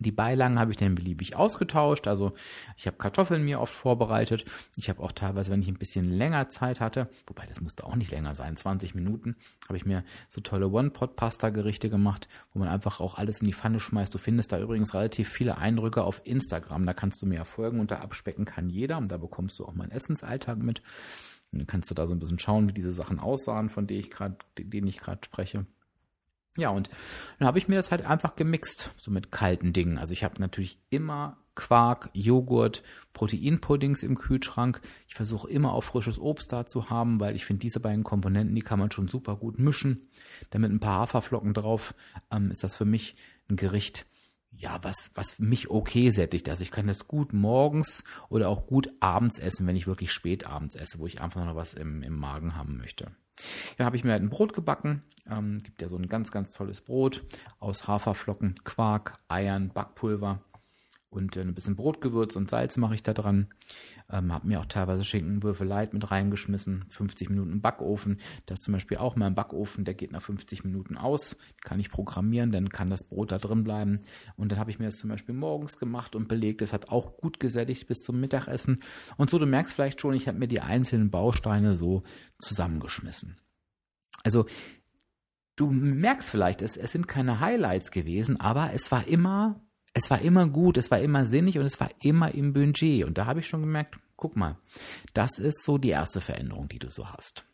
Die 0.00 0.10
Beilagen 0.10 0.58
habe 0.58 0.70
ich 0.70 0.78
dann 0.78 0.94
beliebig 0.94 1.36
ausgetauscht. 1.36 2.08
Also 2.08 2.32
ich 2.76 2.86
habe 2.86 2.96
Kartoffeln 2.96 3.44
mir 3.44 3.60
oft 3.60 3.74
vorbereitet. 3.74 4.44
Ich 4.76 4.88
habe 4.88 5.00
auch 5.02 5.12
teilweise, 5.12 5.52
wenn 5.52 5.60
ich 5.60 5.68
ein 5.68 5.78
bisschen 5.78 6.04
länger 6.04 6.48
Zeit 6.48 6.80
hatte, 6.80 7.08
wobei 7.26 7.46
das 7.46 7.60
musste 7.60 7.84
auch 7.84 7.94
nicht 7.94 8.10
länger 8.10 8.34
sein, 8.34 8.56
20 8.56 8.94
Minuten, 8.94 9.36
habe 9.68 9.76
ich 9.76 9.84
mir 9.84 10.02
so 10.28 10.40
tolle 10.40 10.68
One-Pot-Pasta-Gerichte 10.70 11.90
gemacht, 11.90 12.28
wo 12.52 12.58
man 12.58 12.68
einfach 12.68 13.00
auch 13.00 13.16
alles 13.16 13.42
in 13.42 13.46
die 13.46 13.52
Pfanne 13.52 13.80
schmeißt. 13.80 14.12
Du 14.12 14.18
findest 14.18 14.50
da 14.50 14.58
übrigens 14.58 14.94
relativ 14.94 15.28
viele 15.28 15.58
Eindrücke 15.58 16.02
auf 16.02 16.22
Instagram. 16.24 16.84
Da 16.86 16.94
kannst 16.94 17.22
du 17.22 17.26
mir 17.26 17.36
erfolgen 17.36 17.78
und 17.78 17.90
da 17.90 17.96
abspecken 17.96 18.44
kann 18.44 18.70
jeder. 18.70 18.98
Und 18.98 19.12
da 19.12 19.18
bekommst 19.18 19.58
du 19.58 19.66
auch 19.66 19.74
meinen 19.74 19.92
Essensalltag 19.92 20.58
mit. 20.58 20.82
Und 21.52 21.60
dann 21.60 21.66
kannst 21.66 21.90
du 21.90 21.94
da 21.94 22.06
so 22.06 22.14
ein 22.14 22.18
bisschen 22.18 22.38
schauen, 22.38 22.68
wie 22.68 22.72
diese 22.72 22.92
Sachen 22.92 23.20
aussahen, 23.20 23.68
von 23.68 23.86
denen 23.86 24.86
ich 24.86 24.98
gerade 24.98 25.18
spreche. 25.22 25.66
Ja, 26.56 26.68
und 26.68 26.90
dann 27.38 27.48
habe 27.48 27.58
ich 27.58 27.68
mir 27.68 27.76
das 27.76 27.90
halt 27.90 28.04
einfach 28.04 28.36
gemixt, 28.36 28.90
so 28.98 29.10
mit 29.10 29.32
kalten 29.32 29.72
Dingen. 29.72 29.96
Also 29.96 30.12
ich 30.12 30.22
habe 30.22 30.38
natürlich 30.38 30.78
immer 30.90 31.38
Quark, 31.54 32.10
Joghurt, 32.12 32.82
Proteinpuddings 33.12 34.02
im 34.02 34.16
Kühlschrank. 34.16 34.80
Ich 35.08 35.14
versuche 35.14 35.48
immer 35.50 35.72
auch 35.72 35.84
frisches 35.84 36.18
Obst 36.18 36.52
da 36.52 36.66
zu 36.66 36.90
haben, 36.90 37.20
weil 37.20 37.34
ich 37.34 37.44
finde, 37.44 37.60
diese 37.60 37.80
beiden 37.80 38.04
Komponenten, 38.04 38.54
die 38.54 38.62
kann 38.62 38.78
man 38.78 38.90
schon 38.90 39.08
super 39.08 39.36
gut 39.36 39.58
mischen. 39.58 40.08
Damit 40.50 40.70
ein 40.70 40.80
paar 40.80 41.00
Haferflocken 41.00 41.54
drauf 41.54 41.94
ähm, 42.30 42.50
ist 42.50 42.64
das 42.64 42.76
für 42.76 42.86
mich 42.86 43.16
ein 43.50 43.56
Gericht, 43.56 44.06
ja, 44.50 44.78
was, 44.82 45.10
was 45.14 45.38
mich 45.38 45.70
okay 45.70 46.10
sättigt. 46.10 46.48
Also 46.48 46.62
ich 46.62 46.70
kann 46.70 46.86
das 46.86 47.08
gut 47.08 47.32
morgens 47.32 48.04
oder 48.28 48.48
auch 48.48 48.66
gut 48.66 48.90
abends 49.00 49.38
essen, 49.38 49.66
wenn 49.66 49.76
ich 49.76 49.86
wirklich 49.86 50.12
spät 50.12 50.46
abends 50.46 50.74
esse, 50.74 50.98
wo 50.98 51.06
ich 51.06 51.20
einfach 51.20 51.44
noch 51.44 51.56
was 51.56 51.74
im, 51.74 52.02
im 52.02 52.14
Magen 52.14 52.56
haben 52.56 52.76
möchte. 52.76 53.10
Dann 53.76 53.86
habe 53.86 53.96
ich 53.96 54.04
mir 54.04 54.12
halt 54.12 54.22
ein 54.22 54.30
Brot 54.30 54.54
gebacken. 54.54 55.02
Ähm, 55.30 55.58
gibt 55.62 55.80
ja 55.80 55.88
so 55.88 55.96
ein 55.96 56.08
ganz, 56.08 56.32
ganz 56.32 56.52
tolles 56.52 56.80
Brot 56.80 57.24
aus 57.60 57.86
Haferflocken, 57.86 58.54
Quark, 58.64 59.14
Eiern, 59.28 59.70
Backpulver 59.72 60.42
und 61.12 61.36
äh, 61.36 61.42
ein 61.42 61.54
bisschen 61.54 61.76
Brotgewürz 61.76 62.36
und 62.36 62.48
Salz 62.48 62.76
mache 62.78 62.94
ich 62.94 63.02
da 63.02 63.12
dran. 63.12 63.48
Ähm, 64.10 64.32
habe 64.32 64.48
mir 64.48 64.60
auch 64.60 64.66
teilweise 64.66 65.04
Schinkenwürfel 65.04 65.66
light 65.66 65.92
mit 65.92 66.10
reingeschmissen. 66.10 66.86
50 66.88 67.28
Minuten 67.28 67.60
Backofen. 67.60 68.18
Das 68.46 68.60
ist 68.60 68.64
zum 68.64 68.72
Beispiel 68.72 68.96
auch 68.96 69.14
im 69.16 69.34
Backofen, 69.34 69.84
der 69.84 69.94
geht 69.94 70.12
nach 70.12 70.22
50 70.22 70.64
Minuten 70.64 70.96
aus. 70.96 71.36
Kann 71.62 71.80
ich 71.80 71.90
programmieren, 71.90 72.50
dann 72.50 72.70
kann 72.70 72.88
das 72.88 73.04
Brot 73.04 73.30
da 73.30 73.38
drin 73.38 73.62
bleiben. 73.62 74.00
Und 74.36 74.52
dann 74.52 74.58
habe 74.58 74.70
ich 74.70 74.78
mir 74.78 74.86
das 74.86 74.96
zum 74.96 75.10
Beispiel 75.10 75.34
morgens 75.34 75.78
gemacht 75.78 76.16
und 76.16 76.28
belegt. 76.28 76.62
Das 76.62 76.72
hat 76.72 76.88
auch 76.88 77.18
gut 77.18 77.38
gesättigt 77.38 77.86
bis 77.86 78.00
zum 78.00 78.18
Mittagessen. 78.18 78.80
Und 79.18 79.28
so, 79.28 79.38
du 79.38 79.46
merkst 79.46 79.74
vielleicht 79.74 80.00
schon, 80.00 80.14
ich 80.14 80.28
habe 80.28 80.38
mir 80.38 80.48
die 80.48 80.60
einzelnen 80.60 81.10
Bausteine 81.10 81.74
so 81.74 82.02
zusammengeschmissen. 82.38 83.38
Also 84.24 84.46
du 85.56 85.70
merkst 85.70 86.30
vielleicht, 86.30 86.62
es, 86.62 86.78
es 86.78 86.92
sind 86.92 87.06
keine 87.06 87.40
Highlights 87.40 87.90
gewesen, 87.90 88.40
aber 88.40 88.72
es 88.72 88.90
war 88.90 89.06
immer 89.06 89.60
es 89.94 90.10
war 90.10 90.20
immer 90.20 90.46
gut, 90.48 90.76
es 90.76 90.90
war 90.90 91.00
immer 91.00 91.26
sinnig 91.26 91.58
und 91.58 91.66
es 91.66 91.80
war 91.80 91.90
immer 92.00 92.34
im 92.34 92.52
Budget. 92.52 93.04
Und 93.04 93.18
da 93.18 93.26
habe 93.26 93.40
ich 93.40 93.48
schon 93.48 93.60
gemerkt, 93.60 93.98
guck 94.16 94.36
mal, 94.36 94.56
das 95.14 95.38
ist 95.38 95.64
so 95.64 95.78
die 95.78 95.90
erste 95.90 96.20
Veränderung, 96.20 96.68
die 96.68 96.78
du 96.78 96.90
so 96.90 97.08
hast. 97.08 97.44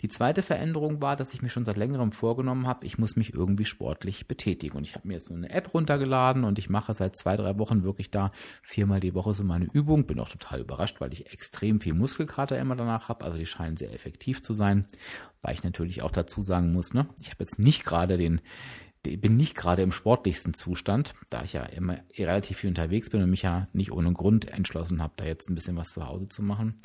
Die 0.00 0.08
zweite 0.08 0.42
Veränderung 0.42 1.02
war, 1.02 1.16
dass 1.16 1.34
ich 1.34 1.42
mir 1.42 1.48
schon 1.48 1.64
seit 1.64 1.76
längerem 1.76 2.12
vorgenommen 2.12 2.66
habe, 2.66 2.86
ich 2.86 2.98
muss 2.98 3.16
mich 3.16 3.34
irgendwie 3.34 3.64
sportlich 3.64 4.28
betätigen. 4.28 4.76
Und 4.76 4.84
ich 4.84 4.94
habe 4.94 5.08
mir 5.08 5.14
jetzt 5.14 5.26
so 5.26 5.34
eine 5.34 5.50
App 5.50 5.74
runtergeladen 5.74 6.44
und 6.44 6.58
ich 6.58 6.70
mache 6.70 6.94
seit 6.94 7.16
zwei, 7.16 7.36
drei 7.36 7.58
Wochen 7.58 7.82
wirklich 7.82 8.10
da 8.10 8.30
viermal 8.62 9.00
die 9.00 9.14
Woche 9.14 9.34
so 9.34 9.42
meine 9.42 9.66
Übung. 9.72 10.06
Bin 10.06 10.20
auch 10.20 10.28
total 10.28 10.60
überrascht, 10.60 11.00
weil 11.00 11.12
ich 11.12 11.32
extrem 11.32 11.80
viel 11.80 11.94
Muskelkater 11.94 12.58
immer 12.58 12.76
danach 12.76 13.08
habe. 13.08 13.24
Also 13.24 13.38
die 13.38 13.46
scheinen 13.46 13.76
sehr 13.76 13.92
effektiv 13.92 14.42
zu 14.42 14.54
sein. 14.54 14.86
Weil 15.42 15.54
ich 15.54 15.64
natürlich 15.64 16.02
auch 16.02 16.12
dazu 16.12 16.42
sagen 16.42 16.72
muss, 16.72 16.94
ne, 16.94 17.08
ich 17.20 17.30
habe 17.30 17.42
jetzt 17.42 17.58
nicht 17.58 17.84
gerade 17.84 18.18
den 18.18 18.40
bin 19.16 19.36
nicht 19.36 19.54
gerade 19.54 19.82
im 19.82 19.92
sportlichsten 19.92 20.54
Zustand, 20.54 21.14
da 21.30 21.42
ich 21.42 21.52
ja 21.52 21.62
immer 21.62 21.98
relativ 22.16 22.58
viel 22.58 22.68
unterwegs 22.68 23.10
bin 23.10 23.22
und 23.22 23.30
mich 23.30 23.42
ja 23.42 23.68
nicht 23.72 23.92
ohne 23.92 24.12
Grund 24.12 24.46
entschlossen 24.46 25.02
habe, 25.02 25.14
da 25.16 25.24
jetzt 25.24 25.48
ein 25.48 25.54
bisschen 25.54 25.76
was 25.76 25.90
zu 25.90 26.06
Hause 26.06 26.28
zu 26.28 26.42
machen. 26.42 26.80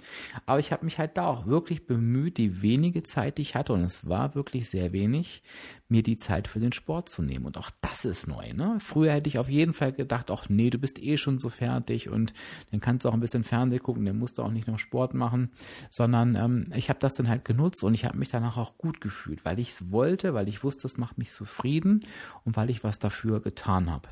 Aber 0.46 0.60
ich 0.60 0.72
habe 0.72 0.86
mich 0.86 1.00
halt 1.00 1.18
da 1.18 1.28
auch 1.28 1.46
wirklich 1.46 1.86
bemüht, 1.86 2.38
die 2.38 2.62
wenige 2.62 3.04
Zeit, 3.04 3.38
die 3.38 3.44
ich 3.44 3.56
hatte, 3.56 3.74
und 3.74 3.82
es 3.82 4.08
war 4.08 4.36
wirklich 4.36 4.70
sehr 4.70 4.94
wenig, 4.94 5.44
mir 5.92 6.04
die 6.04 6.18
Zeit 6.18 6.48
für 6.48 6.60
den 6.60 6.72
Sport 6.72 7.10
zu 7.10 7.22
nehmen. 7.22 7.46
Und 7.46 7.58
auch 7.58 7.70
das 7.82 8.06
ist 8.06 8.28
neu. 8.28 8.54
Ne? 8.54 8.78
Früher 8.80 9.12
hätte 9.12 9.28
ich 9.28 9.38
auf 9.38 9.50
jeden 9.50 9.74
Fall 9.74 9.92
gedacht, 9.92 10.32
ach 10.32 10.48
nee, 10.48 10.70
du 10.70 10.78
bist 10.78 11.04
eh 11.04 11.18
schon 11.18 11.38
so 11.38 11.50
fertig 11.50 12.10
und 12.10 12.34
dann 12.72 12.80
kannst 12.80 13.04
du 13.06 13.10
auch 13.10 13.14
ein 13.14 13.20
bisschen 13.20 13.44
Fernsehen 13.44 13.84
gucken, 13.84 14.06
dann 14.06 14.18
musst 14.18 14.38
du 14.38 14.44
auch 14.44 14.52
nicht 14.52 14.68
noch 14.68 14.80
Sport 14.80 15.14
machen, 15.14 15.52
sondern 15.90 16.36
ähm, 16.36 16.66
ich 16.76 16.90
habe 16.90 17.00
das 17.00 17.16
dann 17.16 17.28
halt 17.28 17.44
genutzt 17.44 17.84
und 17.84 17.94
ich 17.94 18.06
habe 18.06 18.18
mich 18.18 18.30
danach 18.30 18.58
auch 18.58 18.78
gut 18.78 19.02
gefühlt, 19.02 19.44
weil 19.44 19.60
ich 19.60 19.70
es 19.72 19.92
wollte, 19.92 20.34
weil 20.34 20.48
ich 20.48 20.64
wusste, 20.64 20.88
es 20.88 20.98
macht 20.98 21.18
mich 21.18 21.32
zufrieden 21.32 22.00
und 22.46 22.58
weil 22.58 22.70
ich 22.70 22.84
was 22.84 23.00
dafür 23.00 23.42
getan 23.42 23.92
habe. 23.92 24.10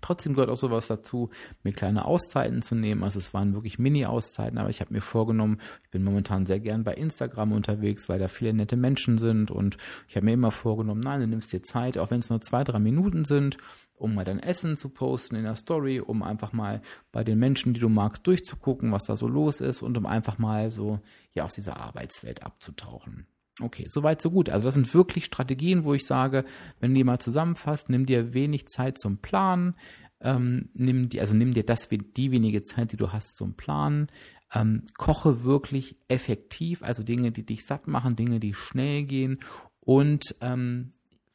Trotzdem 0.00 0.34
gehört 0.34 0.50
auch 0.50 0.56
sowas 0.56 0.86
dazu, 0.86 1.30
mir 1.62 1.72
kleine 1.72 2.04
Auszeiten 2.04 2.62
zu 2.62 2.74
nehmen. 2.74 3.02
Also 3.02 3.18
es 3.18 3.34
waren 3.34 3.54
wirklich 3.54 3.78
Mini-Auszeiten, 3.78 4.58
aber 4.58 4.70
ich 4.70 4.80
habe 4.80 4.92
mir 4.92 5.00
vorgenommen, 5.00 5.58
ich 5.82 5.90
bin 5.90 6.04
momentan 6.04 6.46
sehr 6.46 6.60
gern 6.60 6.84
bei 6.84 6.94
Instagram 6.94 7.52
unterwegs, 7.52 8.08
weil 8.08 8.18
da 8.18 8.28
viele 8.28 8.54
nette 8.54 8.76
Menschen 8.76 9.18
sind 9.18 9.50
und 9.50 9.76
ich 10.08 10.16
habe 10.16 10.26
mir 10.26 10.32
immer 10.32 10.52
vorgenommen, 10.52 11.00
nein, 11.00 11.20
du 11.20 11.26
nimmst 11.26 11.52
dir 11.52 11.62
Zeit, 11.62 11.98
auch 11.98 12.10
wenn 12.10 12.20
es 12.20 12.30
nur 12.30 12.40
zwei, 12.40 12.62
drei 12.62 12.78
Minuten 12.78 13.24
sind, 13.24 13.58
um 13.96 14.14
mal 14.14 14.24
dein 14.24 14.40
Essen 14.40 14.76
zu 14.76 14.90
posten 14.90 15.36
in 15.36 15.44
der 15.44 15.56
Story, 15.56 16.00
um 16.00 16.22
einfach 16.22 16.52
mal 16.52 16.80
bei 17.10 17.24
den 17.24 17.38
Menschen, 17.38 17.74
die 17.74 17.80
du 17.80 17.88
magst, 17.88 18.26
durchzugucken, 18.26 18.92
was 18.92 19.04
da 19.04 19.16
so 19.16 19.26
los 19.26 19.60
ist 19.60 19.82
und 19.82 19.98
um 19.98 20.06
einfach 20.06 20.38
mal 20.38 20.70
so 20.70 21.00
ja 21.32 21.44
aus 21.44 21.54
dieser 21.54 21.78
Arbeitswelt 21.78 22.42
abzutauchen. 22.42 23.26
Okay, 23.60 23.86
soweit, 23.88 24.20
so 24.20 24.30
gut. 24.30 24.50
Also 24.50 24.66
das 24.66 24.74
sind 24.74 24.92
wirklich 24.94 25.24
Strategien, 25.24 25.84
wo 25.84 25.94
ich 25.94 26.04
sage, 26.06 26.44
wenn 26.80 26.90
du 26.90 26.96
die 26.96 27.04
mal 27.04 27.20
zusammenfasst, 27.20 27.88
nimm 27.88 28.04
dir 28.04 28.34
wenig 28.34 28.66
Zeit 28.66 28.98
zum 28.98 29.18
Planen, 29.18 29.74
ähm, 30.20 30.70
nimm 30.74 31.08
dir, 31.08 31.20
also 31.20 31.34
nimm 31.36 31.52
dir 31.52 31.64
das, 31.64 31.88
die 31.88 32.30
wenige 32.32 32.62
Zeit, 32.64 32.92
die 32.92 32.96
du 32.96 33.12
hast 33.12 33.36
zum 33.36 33.54
Planen, 33.54 34.08
ähm, 34.52 34.84
koche 34.96 35.44
wirklich 35.44 35.96
effektiv, 36.08 36.82
also 36.82 37.02
Dinge, 37.02 37.30
die 37.30 37.46
dich 37.46 37.64
satt 37.64 37.86
machen, 37.86 38.16
Dinge, 38.16 38.40
die 38.40 38.54
schnell 38.54 39.04
gehen 39.04 39.38
und 39.80 40.34
ähm, 40.40 40.90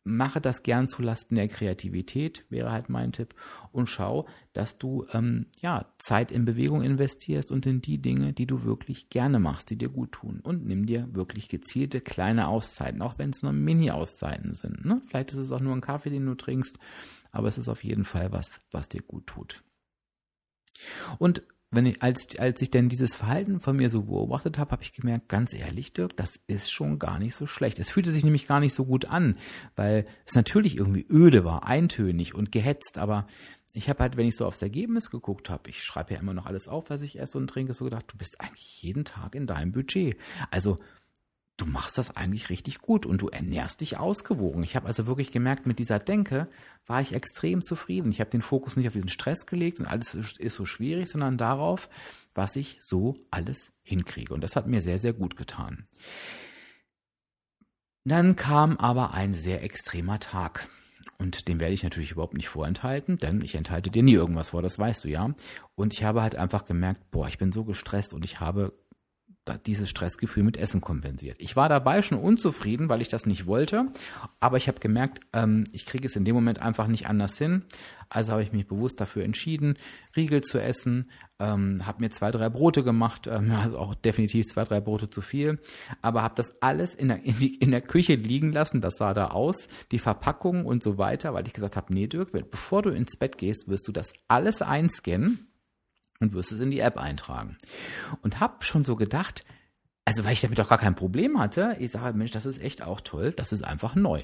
mache 0.09 0.41
das 0.41 0.63
gern 0.63 0.87
zulasten 0.87 1.35
der 1.35 1.47
Kreativität, 1.47 2.45
wäre 2.49 2.71
halt 2.71 2.89
mein 2.89 3.11
Tipp. 3.11 3.35
Und 3.71 3.87
schau, 3.87 4.27
dass 4.53 4.77
du 4.77 5.05
ähm, 5.13 5.45
ja, 5.61 5.85
Zeit 5.99 6.31
in 6.31 6.45
Bewegung 6.45 6.81
investierst 6.81 7.51
und 7.51 7.65
in 7.65 7.81
die 7.81 8.01
Dinge, 8.01 8.33
die 8.33 8.47
du 8.47 8.63
wirklich 8.63 9.09
gerne 9.09 9.39
machst, 9.39 9.69
die 9.69 9.77
dir 9.77 9.89
gut 9.89 10.11
tun. 10.11 10.39
Und 10.41 10.65
nimm 10.65 10.85
dir 10.85 11.07
wirklich 11.13 11.47
gezielte 11.47 12.01
kleine 12.01 12.47
Auszeiten, 12.47 13.01
auch 13.01 13.19
wenn 13.19 13.29
es 13.29 13.43
nur 13.43 13.53
Mini-Auszeiten 13.53 14.53
sind. 14.53 14.85
Ne? 14.85 15.01
Vielleicht 15.07 15.31
ist 15.31 15.37
es 15.37 15.51
auch 15.51 15.61
nur 15.61 15.75
ein 15.75 15.81
Kaffee, 15.81 16.09
den 16.09 16.25
du 16.25 16.35
trinkst, 16.35 16.79
aber 17.31 17.47
es 17.47 17.57
ist 17.57 17.69
auf 17.69 17.83
jeden 17.83 18.05
Fall 18.05 18.31
was, 18.31 18.59
was 18.71 18.89
dir 18.89 19.01
gut 19.01 19.27
tut. 19.27 19.63
Und 21.17 21.43
wenn 21.71 21.85
ich, 21.85 22.01
als, 22.01 22.37
als 22.39 22.61
ich 22.61 22.71
denn 22.71 22.89
dieses 22.89 23.15
Verhalten 23.15 23.59
von 23.59 23.75
mir 23.75 23.89
so 23.89 24.03
beobachtet 24.03 24.57
habe, 24.57 24.71
habe 24.71 24.83
ich 24.83 24.93
gemerkt, 24.93 25.29
ganz 25.29 25.53
ehrlich, 25.53 25.93
Dirk, 25.93 26.17
das 26.17 26.39
ist 26.47 26.71
schon 26.71 26.97
gar 26.97 27.19
nicht 27.19 27.35
so 27.35 27.45
schlecht. 27.45 27.79
Es 27.79 27.91
fühlte 27.91 28.11
sich 28.11 28.23
nämlich 28.23 28.47
gar 28.47 28.59
nicht 28.59 28.73
so 28.73 28.85
gut 28.85 29.05
an, 29.05 29.37
weil 29.75 30.05
es 30.25 30.33
natürlich 30.33 30.77
irgendwie 30.77 31.05
öde 31.09 31.45
war, 31.45 31.65
eintönig 31.65 32.33
und 32.33 32.51
gehetzt, 32.51 32.97
aber 32.97 33.27
ich 33.73 33.87
habe 33.87 33.99
halt, 33.99 34.17
wenn 34.17 34.27
ich 34.27 34.35
so 34.35 34.47
aufs 34.47 34.63
Ergebnis 34.63 35.11
geguckt 35.11 35.49
habe, 35.49 35.69
ich 35.69 35.83
schreibe 35.83 36.15
ja 36.15 36.19
immer 36.19 36.33
noch 36.33 36.47
alles 36.47 36.67
auf, 36.67 36.89
was 36.89 37.03
ich 37.03 37.19
esse 37.19 37.37
und 37.37 37.47
trinke, 37.47 37.73
so 37.73 37.85
gedacht, 37.85 38.05
du 38.07 38.17
bist 38.17 38.41
eigentlich 38.41 38.81
jeden 38.81 39.05
Tag 39.05 39.35
in 39.35 39.45
deinem 39.45 39.71
Budget. 39.71 40.17
Also 40.49 40.79
du 41.61 41.65
machst 41.65 41.97
das 41.97 42.15
eigentlich 42.15 42.49
richtig 42.49 42.79
gut 42.79 43.05
und 43.05 43.21
du 43.21 43.27
ernährst 43.27 43.81
dich 43.81 43.97
ausgewogen. 43.97 44.63
Ich 44.63 44.75
habe 44.75 44.87
also 44.87 45.07
wirklich 45.07 45.31
gemerkt, 45.31 45.65
mit 45.65 45.79
dieser 45.79 45.99
Denke 45.99 46.47
war 46.85 47.01
ich 47.01 47.13
extrem 47.13 47.61
zufrieden. 47.61 48.11
Ich 48.11 48.19
habe 48.19 48.29
den 48.29 48.41
Fokus 48.41 48.77
nicht 48.77 48.87
auf 48.87 48.93
diesen 48.93 49.09
Stress 49.09 49.45
gelegt 49.45 49.79
und 49.79 49.85
alles 49.85 50.13
ist 50.13 50.55
so 50.55 50.65
schwierig, 50.65 51.09
sondern 51.09 51.37
darauf, 51.37 51.89
was 52.33 52.55
ich 52.55 52.77
so 52.79 53.15
alles 53.31 53.73
hinkriege. 53.83 54.33
Und 54.33 54.41
das 54.41 54.55
hat 54.55 54.67
mir 54.67 54.81
sehr, 54.81 54.99
sehr 54.99 55.13
gut 55.13 55.35
getan. 55.35 55.85
Dann 58.05 58.35
kam 58.35 58.77
aber 58.77 59.13
ein 59.13 59.33
sehr 59.33 59.63
extremer 59.63 60.19
Tag. 60.19 60.69
Und 61.17 61.49
den 61.49 61.59
werde 61.59 61.73
ich 61.73 61.83
natürlich 61.83 62.11
überhaupt 62.11 62.33
nicht 62.33 62.47
vorenthalten, 62.47 63.17
denn 63.17 63.41
ich 63.41 63.55
enthalte 63.55 63.91
dir 63.91 64.03
nie 64.03 64.13
irgendwas 64.13 64.49
vor, 64.49 64.61
das 64.61 64.79
weißt 64.79 65.03
du 65.03 65.09
ja. 65.09 65.33
Und 65.75 65.93
ich 65.93 66.03
habe 66.03 66.21
halt 66.21 66.35
einfach 66.35 66.63
gemerkt, 66.63 67.11
boah, 67.11 67.27
ich 67.27 67.37
bin 67.37 67.51
so 67.51 67.65
gestresst 67.65 68.13
und 68.13 68.23
ich 68.23 68.39
habe 68.39 68.73
dieses 69.57 69.89
Stressgefühl 69.89 70.43
mit 70.43 70.57
Essen 70.57 70.81
kompensiert. 70.81 71.37
Ich 71.39 71.55
war 71.55 71.69
dabei 71.69 72.01
schon 72.01 72.17
unzufrieden, 72.17 72.89
weil 72.89 73.01
ich 73.01 73.07
das 73.07 73.25
nicht 73.25 73.45
wollte, 73.45 73.87
aber 74.39 74.57
ich 74.57 74.67
habe 74.67 74.79
gemerkt, 74.79 75.21
ähm, 75.33 75.65
ich 75.71 75.85
kriege 75.85 76.05
es 76.05 76.15
in 76.15 76.25
dem 76.25 76.35
Moment 76.35 76.59
einfach 76.59 76.87
nicht 76.87 77.07
anders 77.07 77.37
hin. 77.37 77.63
Also 78.09 78.31
habe 78.31 78.41
ich 78.41 78.51
mich 78.51 78.67
bewusst 78.67 78.99
dafür 78.99 79.23
entschieden, 79.23 79.77
Riegel 80.15 80.41
zu 80.41 80.59
essen, 80.59 81.11
ähm, 81.39 81.85
habe 81.85 82.01
mir 82.01 82.09
zwei, 82.09 82.31
drei 82.31 82.49
Brote 82.49 82.83
gemacht, 82.83 83.27
ähm, 83.27 83.51
also 83.63 83.77
auch 83.77 83.95
definitiv 83.95 84.47
zwei, 84.47 84.63
drei 84.63 84.81
Brote 84.81 85.09
zu 85.09 85.21
viel, 85.21 85.59
aber 86.01 86.23
habe 86.23 86.35
das 86.35 86.61
alles 86.61 86.95
in 86.95 87.09
der, 87.09 87.23
in, 87.23 87.37
die, 87.37 87.55
in 87.55 87.71
der 87.71 87.81
Küche 87.81 88.15
liegen 88.15 88.51
lassen, 88.51 88.81
das 88.81 88.97
sah 88.97 89.13
da 89.13 89.27
aus, 89.27 89.69
die 89.91 89.99
Verpackung 89.99 90.65
und 90.65 90.83
so 90.83 90.97
weiter, 90.97 91.33
weil 91.33 91.47
ich 91.47 91.53
gesagt 91.53 91.77
habe, 91.77 91.93
nee 91.93 92.07
Dirk, 92.07 92.31
bevor 92.51 92.81
du 92.81 92.89
ins 92.89 93.17
Bett 93.17 93.37
gehst, 93.37 93.67
wirst 93.67 93.87
du 93.87 93.91
das 93.91 94.13
alles 94.27 94.61
einscannen 94.61 95.48
und 96.19 96.33
wirst 96.33 96.51
es 96.51 96.59
in 96.59 96.71
die 96.71 96.79
App 96.79 96.97
eintragen. 96.97 97.57
Und 98.21 98.39
habe 98.39 98.63
schon 98.63 98.83
so 98.83 98.95
gedacht, 98.95 99.43
also 100.05 100.25
weil 100.25 100.33
ich 100.33 100.41
damit 100.41 100.59
auch 100.59 100.69
gar 100.69 100.77
kein 100.77 100.95
Problem 100.95 101.39
hatte, 101.39 101.75
ich 101.79 101.91
sage, 101.91 102.17
Mensch, 102.17 102.31
das 102.31 102.45
ist 102.45 102.61
echt 102.61 102.81
auch 102.81 103.01
toll, 103.01 103.31
das 103.31 103.53
ist 103.53 103.63
einfach 103.63 103.95
neu. 103.95 104.23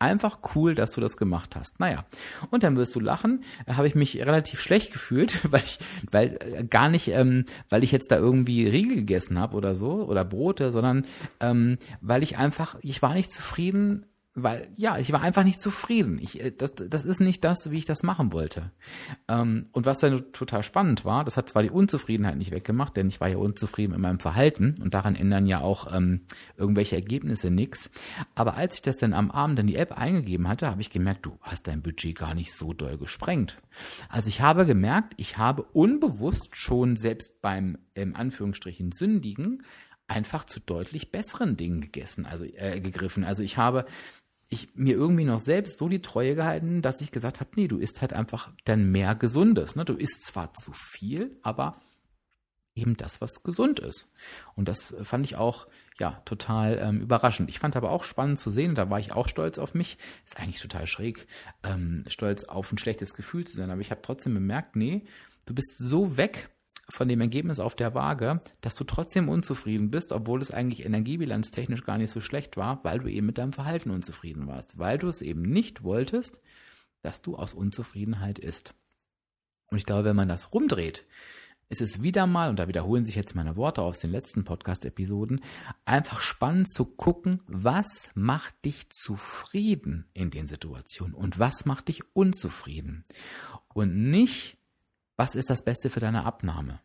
Einfach 0.00 0.40
cool, 0.54 0.74
dass 0.74 0.90
du 0.92 1.00
das 1.00 1.16
gemacht 1.16 1.54
hast. 1.54 1.78
Naja, 1.78 2.04
und 2.50 2.64
dann 2.64 2.76
wirst 2.76 2.96
du 2.96 3.00
lachen. 3.00 3.44
Habe 3.68 3.86
ich 3.86 3.94
mich 3.94 4.16
relativ 4.18 4.60
schlecht 4.60 4.92
gefühlt, 4.92 5.40
weil 5.50 5.62
ich, 5.62 5.78
weil 6.10 6.38
äh, 6.40 6.64
gar 6.64 6.88
nicht, 6.88 7.08
ähm, 7.08 7.44
weil 7.70 7.84
ich 7.84 7.92
jetzt 7.92 8.10
da 8.10 8.16
irgendwie 8.16 8.66
Riegel 8.66 8.96
gegessen 8.96 9.38
habe 9.38 9.56
oder 9.56 9.74
so 9.74 10.04
oder 10.04 10.24
Brote, 10.24 10.72
sondern 10.72 11.06
ähm, 11.40 11.78
weil 12.00 12.24
ich 12.24 12.36
einfach, 12.36 12.76
ich 12.82 13.00
war 13.00 13.14
nicht 13.14 13.32
zufrieden 13.32 14.06
weil 14.36 14.68
ja, 14.76 14.98
ich 14.98 15.10
war 15.12 15.22
einfach 15.22 15.44
nicht 15.44 15.60
zufrieden. 15.60 16.18
Ich, 16.20 16.40
äh, 16.40 16.52
das, 16.52 16.74
das 16.74 17.04
ist 17.04 17.20
nicht 17.20 17.42
das, 17.42 17.70
wie 17.70 17.78
ich 17.78 17.86
das 17.86 18.02
machen 18.02 18.32
wollte. 18.32 18.70
Ähm, 19.28 19.66
und 19.72 19.86
was 19.86 19.98
dann 19.98 20.32
total 20.32 20.62
spannend 20.62 21.06
war, 21.06 21.24
das 21.24 21.38
hat 21.38 21.48
zwar 21.48 21.62
die 21.62 21.70
Unzufriedenheit 21.70 22.36
nicht 22.36 22.50
weggemacht, 22.50 22.96
denn 22.96 23.08
ich 23.08 23.18
war 23.18 23.28
ja 23.28 23.38
unzufrieden 23.38 23.94
in 23.94 24.00
meinem 24.02 24.20
Verhalten 24.20 24.74
und 24.82 24.92
daran 24.92 25.16
ändern 25.16 25.46
ja 25.46 25.62
auch 25.62 25.92
ähm, 25.92 26.26
irgendwelche 26.56 26.96
Ergebnisse 26.96 27.50
nichts. 27.50 27.90
Aber 28.34 28.56
als 28.56 28.74
ich 28.74 28.82
das 28.82 28.98
dann 28.98 29.14
am 29.14 29.30
Abend 29.30 29.58
in 29.58 29.66
die 29.66 29.76
App 29.76 29.92
eingegeben 29.92 30.48
hatte, 30.48 30.70
habe 30.70 30.82
ich 30.82 30.90
gemerkt, 30.90 31.24
du 31.24 31.38
hast 31.40 31.66
dein 31.66 31.80
Budget 31.80 32.16
gar 32.18 32.34
nicht 32.34 32.52
so 32.52 32.74
doll 32.74 32.98
gesprengt. 32.98 33.58
Also 34.10 34.28
ich 34.28 34.42
habe 34.42 34.66
gemerkt, 34.66 35.14
ich 35.16 35.38
habe 35.38 35.62
unbewusst 35.62 36.56
schon 36.56 36.96
selbst 36.96 37.40
beim 37.40 37.78
im 37.94 38.14
Anführungsstrichen 38.14 38.92
sündigen 38.92 39.62
einfach 40.08 40.44
zu 40.44 40.60
deutlich 40.60 41.10
besseren 41.10 41.56
Dingen 41.56 41.80
gegessen, 41.80 42.26
also 42.26 42.44
äh, 42.44 42.80
gegriffen. 42.80 43.24
Also 43.24 43.42
ich 43.42 43.56
habe 43.56 43.86
ich 44.48 44.74
mir 44.74 44.94
irgendwie 44.94 45.24
noch 45.24 45.40
selbst 45.40 45.78
so 45.78 45.88
die 45.88 46.02
Treue 46.02 46.34
gehalten, 46.34 46.82
dass 46.82 47.00
ich 47.00 47.10
gesagt 47.10 47.40
habe, 47.40 47.50
nee, 47.56 47.66
du 47.66 47.78
isst 47.78 48.00
halt 48.00 48.12
einfach 48.12 48.52
dann 48.64 48.90
mehr 48.92 49.14
Gesundes. 49.14 49.74
Ne? 49.74 49.84
Du 49.84 49.94
isst 49.94 50.24
zwar 50.24 50.54
zu 50.54 50.72
viel, 50.72 51.36
aber 51.42 51.80
eben 52.76 52.96
das, 52.96 53.20
was 53.20 53.42
gesund 53.42 53.80
ist. 53.80 54.12
Und 54.54 54.68
das 54.68 54.94
fand 55.02 55.24
ich 55.26 55.36
auch 55.36 55.66
ja 55.98 56.20
total 56.24 56.78
ähm, 56.80 57.00
überraschend. 57.00 57.48
Ich 57.48 57.58
fand 57.58 57.74
aber 57.74 57.90
auch 57.90 58.04
spannend 58.04 58.38
zu 58.38 58.50
sehen, 58.50 58.74
da 58.74 58.90
war 58.90 59.00
ich 59.00 59.12
auch 59.12 59.28
stolz 59.28 59.58
auf 59.58 59.74
mich. 59.74 59.98
Ist 60.24 60.38
eigentlich 60.38 60.60
total 60.60 60.86
schräg, 60.86 61.26
ähm, 61.64 62.04
stolz 62.06 62.44
auf 62.44 62.70
ein 62.70 62.78
schlechtes 62.78 63.14
Gefühl 63.14 63.46
zu 63.46 63.56
sein. 63.56 63.70
Aber 63.70 63.80
ich 63.80 63.90
habe 63.90 64.02
trotzdem 64.02 64.34
bemerkt, 64.34 64.76
nee, 64.76 65.06
du 65.46 65.54
bist 65.54 65.78
so 65.78 66.16
weg 66.16 66.50
von 66.88 67.08
dem 67.08 67.20
Ergebnis 67.20 67.58
auf 67.58 67.74
der 67.74 67.94
Waage, 67.94 68.40
dass 68.60 68.74
du 68.74 68.84
trotzdem 68.84 69.28
unzufrieden 69.28 69.90
bist, 69.90 70.12
obwohl 70.12 70.40
es 70.40 70.52
eigentlich 70.52 70.84
energiebilanztechnisch 70.84 71.84
gar 71.84 71.98
nicht 71.98 72.10
so 72.10 72.20
schlecht 72.20 72.56
war, 72.56 72.84
weil 72.84 73.00
du 73.00 73.08
eben 73.08 73.26
mit 73.26 73.38
deinem 73.38 73.52
Verhalten 73.52 73.90
unzufrieden 73.90 74.46
warst, 74.46 74.78
weil 74.78 74.98
du 74.98 75.08
es 75.08 75.22
eben 75.22 75.42
nicht 75.42 75.82
wolltest, 75.82 76.40
dass 77.02 77.22
du 77.22 77.36
aus 77.36 77.54
Unzufriedenheit 77.54 78.38
isst. 78.38 78.74
Und 79.70 79.78
ich 79.78 79.84
glaube, 79.84 80.04
wenn 80.04 80.16
man 80.16 80.28
das 80.28 80.52
rumdreht, 80.52 81.06
ist 81.68 81.80
es 81.80 82.00
wieder 82.02 82.26
mal, 82.26 82.48
und 82.48 82.58
da 82.58 82.68
wiederholen 82.68 83.04
sich 83.04 83.16
jetzt 83.16 83.34
meine 83.34 83.56
Worte 83.56 83.82
aus 83.82 83.98
den 83.98 84.12
letzten 84.12 84.44
Podcast-Episoden, 84.44 85.40
einfach 85.84 86.20
spannend 86.20 86.70
zu 86.70 86.84
gucken, 86.84 87.42
was 87.48 88.10
macht 88.14 88.64
dich 88.64 88.90
zufrieden 88.90 90.08
in 90.12 90.30
den 90.30 90.46
Situationen 90.46 91.14
und 91.14 91.40
was 91.40 91.64
macht 91.64 91.88
dich 91.88 92.02
unzufrieden. 92.14 93.04
Und 93.74 93.96
nicht, 93.96 94.58
was 95.16 95.34
ist 95.34 95.50
das 95.50 95.64
Beste 95.64 95.90
für 95.90 96.00
deine 96.00 96.24
Abnahme. 96.24 96.80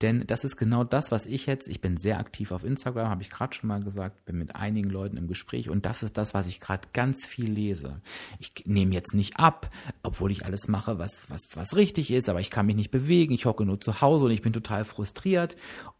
Denn 0.00 0.24
das 0.28 0.44
ist 0.44 0.56
genau 0.56 0.84
das, 0.84 1.10
was 1.10 1.26
ich 1.26 1.46
jetzt, 1.46 1.68
ich 1.68 1.80
bin 1.80 1.96
sehr 1.96 2.20
aktiv 2.20 2.52
auf 2.52 2.62
Instagram, 2.62 3.08
habe 3.08 3.22
ich 3.22 3.30
gerade 3.30 3.52
schon 3.52 3.66
mal 3.66 3.82
gesagt, 3.82 4.24
bin 4.26 4.38
mit 4.38 4.54
einigen 4.54 4.90
Leuten 4.90 5.16
im 5.16 5.26
Gespräch 5.26 5.68
und 5.68 5.86
das 5.86 6.04
ist 6.04 6.16
das, 6.16 6.34
was 6.34 6.46
ich 6.46 6.60
gerade 6.60 6.86
ganz 6.92 7.26
viel 7.26 7.50
lese. 7.50 8.00
Ich 8.38 8.52
nehme 8.64 8.94
jetzt 8.94 9.14
nicht 9.14 9.40
ab, 9.40 9.70
obwohl 10.04 10.30
ich 10.30 10.44
alles 10.44 10.68
mache, 10.68 11.00
was, 11.00 11.28
was, 11.30 11.56
was 11.56 11.74
richtig 11.74 12.12
ist, 12.12 12.28
aber 12.28 12.40
ich 12.40 12.50
kann 12.50 12.66
mich 12.66 12.76
nicht 12.76 12.92
bewegen, 12.92 13.34
ich 13.34 13.44
hocke 13.44 13.64
nur 13.64 13.80
zu 13.80 14.00
Hause 14.00 14.26
und 14.26 14.30
ich 14.30 14.42
bin 14.42 14.52
total 14.52 14.84
frustriert 14.84 15.56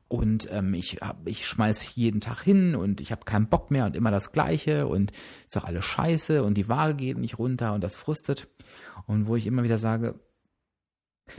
und 0.06 0.48
ähm, 0.52 0.74
ich, 0.74 0.98
hab, 1.00 1.26
ich 1.26 1.48
schmeiß 1.48 1.96
jeden 1.96 2.20
Tag 2.20 2.40
hin 2.40 2.76
und 2.76 3.00
ich 3.00 3.10
habe 3.10 3.24
keinen 3.24 3.48
Bock 3.48 3.72
mehr 3.72 3.84
und 3.84 3.96
immer 3.96 4.12
das 4.12 4.30
Gleiche 4.30 4.86
und 4.86 5.10
ist 5.46 5.58
auch 5.58 5.64
alles 5.64 5.84
scheiße 5.84 6.44
und 6.44 6.54
die 6.54 6.68
Waage 6.68 6.94
geht 6.94 7.18
nicht 7.18 7.38
runter 7.38 7.74
und 7.74 7.82
das 7.82 7.96
frustet. 7.96 8.46
Und 9.06 9.26
wo 9.26 9.34
ich 9.34 9.46
immer 9.46 9.64
wieder 9.64 9.78
sage, 9.78 10.20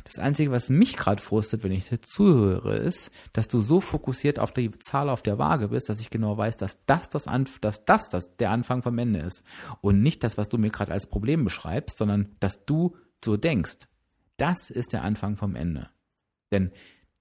das 0.03 0.19
Einzige, 0.19 0.51
was 0.51 0.69
mich 0.69 0.95
gerade 0.95 1.21
frustet, 1.21 1.63
wenn 1.63 1.71
ich 1.71 1.89
dir 1.89 2.01
zuhöre, 2.01 2.77
ist, 2.77 3.11
dass 3.33 3.47
du 3.47 3.61
so 3.61 3.81
fokussiert 3.81 4.39
auf 4.39 4.51
die 4.51 4.71
Zahl 4.79 5.09
auf 5.09 5.21
der 5.21 5.37
Waage 5.37 5.69
bist, 5.69 5.89
dass 5.89 6.01
ich 6.01 6.09
genau 6.09 6.37
weiß, 6.37 6.57
dass 6.57 6.85
das, 6.85 7.09
das, 7.09 7.27
Anf 7.27 7.59
dass 7.59 7.85
das, 7.85 8.09
das 8.09 8.35
der 8.37 8.51
Anfang 8.51 8.81
vom 8.81 8.97
Ende 8.97 9.19
ist. 9.19 9.43
Und 9.81 10.01
nicht 10.01 10.23
das, 10.23 10.37
was 10.37 10.49
du 10.49 10.57
mir 10.57 10.69
gerade 10.69 10.91
als 10.91 11.09
Problem 11.09 11.43
beschreibst, 11.43 11.97
sondern 11.97 12.35
dass 12.39 12.65
du 12.65 12.95
so 13.23 13.37
denkst. 13.37 13.87
Das 14.37 14.69
ist 14.69 14.93
der 14.93 15.03
Anfang 15.03 15.35
vom 15.35 15.55
Ende. 15.55 15.89
Denn 16.51 16.71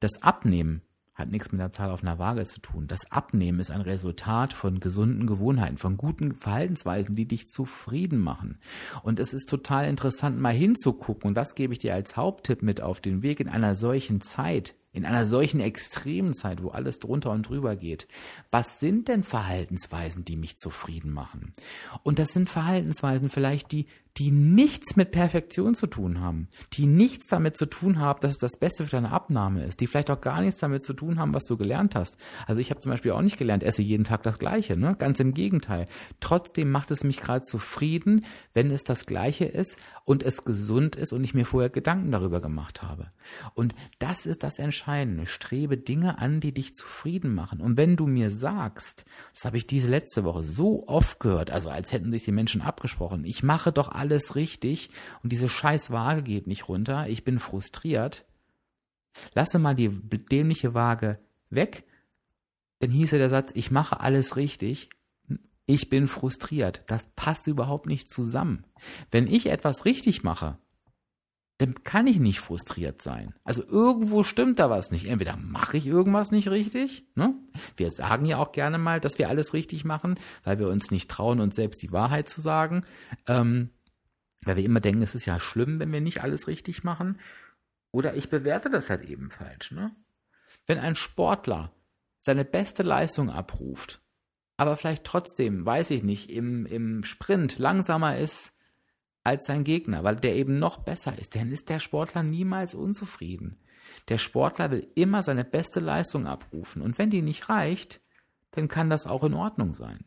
das 0.00 0.22
Abnehmen 0.22 0.82
hat 1.18 1.30
nichts 1.30 1.50
mit 1.50 1.60
der 1.60 1.72
Zahl 1.72 1.90
auf 1.90 2.02
einer 2.02 2.20
Waage 2.20 2.44
zu 2.44 2.60
tun. 2.60 2.86
Das 2.86 3.10
Abnehmen 3.10 3.58
ist 3.58 3.72
ein 3.72 3.80
Resultat 3.80 4.52
von 4.52 4.78
gesunden 4.78 5.26
Gewohnheiten, 5.26 5.76
von 5.76 5.96
guten 5.96 6.32
Verhaltensweisen, 6.32 7.16
die 7.16 7.26
dich 7.26 7.48
zufrieden 7.48 8.20
machen. 8.20 8.58
Und 9.02 9.18
es 9.18 9.34
ist 9.34 9.48
total 9.48 9.88
interessant, 9.88 10.38
mal 10.38 10.54
hinzugucken, 10.54 11.28
und 11.28 11.34
das 11.34 11.56
gebe 11.56 11.72
ich 11.72 11.80
dir 11.80 11.94
als 11.94 12.16
Haupttipp 12.16 12.62
mit 12.62 12.80
auf 12.80 13.00
den 13.00 13.22
Weg 13.22 13.40
in 13.40 13.48
einer 13.48 13.74
solchen 13.74 14.20
Zeit, 14.20 14.74
in 14.92 15.04
einer 15.04 15.26
solchen 15.26 15.60
extremen 15.60 16.34
Zeit, 16.34 16.62
wo 16.62 16.68
alles 16.68 16.98
drunter 16.98 17.30
und 17.30 17.48
drüber 17.48 17.76
geht. 17.76 18.08
Was 18.50 18.80
sind 18.80 19.08
denn 19.08 19.22
Verhaltensweisen, 19.22 20.24
die 20.24 20.36
mich 20.36 20.56
zufrieden 20.56 21.12
machen? 21.12 21.52
Und 22.02 22.18
das 22.18 22.32
sind 22.32 22.48
Verhaltensweisen 22.48 23.28
vielleicht, 23.30 23.72
die 23.72 23.86
die 24.18 24.32
nichts 24.32 24.96
mit 24.96 25.12
Perfektion 25.12 25.74
zu 25.74 25.86
tun 25.86 26.20
haben, 26.20 26.48
die 26.72 26.86
nichts 26.86 27.28
damit 27.28 27.56
zu 27.56 27.66
tun 27.66 28.00
haben, 28.00 28.20
dass 28.20 28.32
es 28.32 28.38
das 28.38 28.58
Beste 28.58 28.84
für 28.84 28.90
deine 28.90 29.12
Abnahme 29.12 29.64
ist, 29.64 29.80
die 29.80 29.86
vielleicht 29.86 30.10
auch 30.10 30.20
gar 30.20 30.40
nichts 30.40 30.58
damit 30.58 30.82
zu 30.82 30.92
tun 30.92 31.20
haben, 31.20 31.34
was 31.34 31.44
du 31.44 31.56
gelernt 31.56 31.94
hast. 31.94 32.16
Also 32.46 32.60
ich 32.60 32.70
habe 32.70 32.80
zum 32.80 32.90
Beispiel 32.90 33.12
auch 33.12 33.22
nicht 33.22 33.38
gelernt, 33.38 33.62
esse 33.62 33.82
jeden 33.82 34.02
Tag 34.02 34.24
das 34.24 34.40
Gleiche, 34.40 34.76
ne? 34.76 34.96
Ganz 34.98 35.20
im 35.20 35.34
Gegenteil. 35.34 35.86
Trotzdem 36.18 36.70
macht 36.70 36.90
es 36.90 37.04
mich 37.04 37.18
gerade 37.18 37.42
zufrieden, 37.42 38.24
wenn 38.54 38.72
es 38.72 38.82
das 38.82 39.06
Gleiche 39.06 39.44
ist 39.44 39.76
und 40.04 40.24
es 40.24 40.44
gesund 40.44 40.96
ist 40.96 41.12
und 41.12 41.22
ich 41.22 41.34
mir 41.34 41.44
vorher 41.44 41.70
Gedanken 41.70 42.10
darüber 42.10 42.40
gemacht 42.40 42.82
habe. 42.82 43.12
Und 43.54 43.74
das 44.00 44.26
ist 44.26 44.42
das 44.42 44.58
Entscheidende. 44.58 44.77
Strebe 45.26 45.76
Dinge 45.76 46.18
an, 46.18 46.40
die 46.40 46.52
dich 46.52 46.74
zufrieden 46.74 47.34
machen. 47.34 47.60
Und 47.60 47.76
wenn 47.76 47.96
du 47.96 48.06
mir 48.06 48.30
sagst, 48.30 49.04
das 49.34 49.44
habe 49.44 49.56
ich 49.56 49.66
diese 49.66 49.88
letzte 49.88 50.24
Woche 50.24 50.42
so 50.42 50.86
oft 50.86 51.20
gehört, 51.20 51.50
also 51.50 51.70
als 51.70 51.92
hätten 51.92 52.10
sich 52.10 52.24
die 52.24 52.32
Menschen 52.32 52.62
abgesprochen, 52.62 53.24
ich 53.24 53.42
mache 53.42 53.72
doch 53.72 53.88
alles 53.88 54.08
alles 54.18 54.34
richtig 54.34 54.90
und 55.22 55.32
diese 55.32 55.48
scheiß 55.48 55.90
Waage 55.90 56.22
geht 56.22 56.46
nicht 56.46 56.68
runter, 56.68 57.08
ich 57.08 57.24
bin 57.24 57.38
frustriert. 57.38 58.24
Lasse 59.34 59.58
mal 59.58 59.74
die 59.74 59.90
dämliche 60.30 60.74
Waage 60.74 61.18
weg, 61.50 61.84
dann 62.80 62.90
hieße 62.90 63.18
der 63.18 63.30
Satz, 63.30 63.50
ich 63.54 63.70
mache 63.70 64.00
alles 64.00 64.36
richtig, 64.36 64.90
ich 65.66 65.90
bin 65.90 66.08
frustriert. 66.08 66.82
Das 66.86 67.04
passt 67.16 67.46
überhaupt 67.46 67.86
nicht 67.86 68.08
zusammen. 68.08 68.64
Wenn 69.10 69.26
ich 69.26 69.46
etwas 69.46 69.84
richtig 69.84 70.22
mache, 70.22 70.58
dann 71.58 71.82
kann 71.82 72.06
ich 72.06 72.20
nicht 72.20 72.38
frustriert 72.38 73.02
sein. 73.02 73.34
Also 73.42 73.64
irgendwo 73.64 74.22
stimmt 74.22 74.60
da 74.60 74.70
was 74.70 74.92
nicht. 74.92 75.06
Entweder 75.06 75.36
mache 75.36 75.76
ich 75.76 75.88
irgendwas 75.88 76.30
nicht 76.30 76.48
richtig. 76.48 77.04
Ne? 77.16 77.34
Wir 77.76 77.90
sagen 77.90 78.24
ja 78.24 78.38
auch 78.38 78.52
gerne 78.52 78.78
mal, 78.78 79.00
dass 79.00 79.18
wir 79.18 79.28
alles 79.28 79.52
richtig 79.54 79.84
machen, 79.84 80.20
weil 80.44 80.60
wir 80.60 80.68
uns 80.68 80.92
nicht 80.92 81.10
trauen, 81.10 81.40
uns 81.40 81.56
selbst 81.56 81.82
die 81.82 81.90
Wahrheit 81.90 82.28
zu 82.28 82.40
sagen. 82.40 82.84
Ähm, 83.26 83.70
weil 84.42 84.56
wir 84.56 84.64
immer 84.64 84.80
denken, 84.80 85.02
es 85.02 85.16
ist 85.16 85.26
ja 85.26 85.40
schlimm, 85.40 85.80
wenn 85.80 85.92
wir 85.92 86.00
nicht 86.00 86.22
alles 86.22 86.46
richtig 86.46 86.84
machen. 86.84 87.18
Oder 87.90 88.14
ich 88.14 88.30
bewerte 88.30 88.70
das 88.70 88.88
halt 88.88 89.02
eben 89.02 89.32
falsch. 89.32 89.72
Ne? 89.72 89.90
Wenn 90.66 90.78
ein 90.78 90.94
Sportler 90.94 91.72
seine 92.20 92.44
beste 92.44 92.84
Leistung 92.84 93.30
abruft, 93.30 94.00
aber 94.56 94.76
vielleicht 94.76 95.04
trotzdem, 95.04 95.66
weiß 95.66 95.90
ich 95.90 96.04
nicht, 96.04 96.30
im, 96.30 96.66
im 96.66 97.02
Sprint 97.02 97.58
langsamer 97.58 98.16
ist 98.16 98.57
als 99.28 99.46
sein 99.46 99.64
Gegner, 99.64 100.04
weil 100.04 100.16
der 100.16 100.34
eben 100.34 100.58
noch 100.58 100.78
besser 100.78 101.18
ist, 101.18 101.36
dann 101.36 101.50
ist 101.50 101.68
der 101.68 101.78
Sportler 101.78 102.22
niemals 102.22 102.74
unzufrieden. 102.74 103.58
Der 104.08 104.18
Sportler 104.18 104.70
will 104.70 104.88
immer 104.94 105.22
seine 105.22 105.44
beste 105.44 105.80
Leistung 105.80 106.26
abrufen. 106.26 106.82
Und 106.82 106.98
wenn 106.98 107.10
die 107.10 107.22
nicht 107.22 107.48
reicht, 107.48 108.00
dann 108.52 108.68
kann 108.68 108.90
das 108.90 109.06
auch 109.06 109.24
in 109.24 109.34
Ordnung 109.34 109.74
sein. 109.74 110.04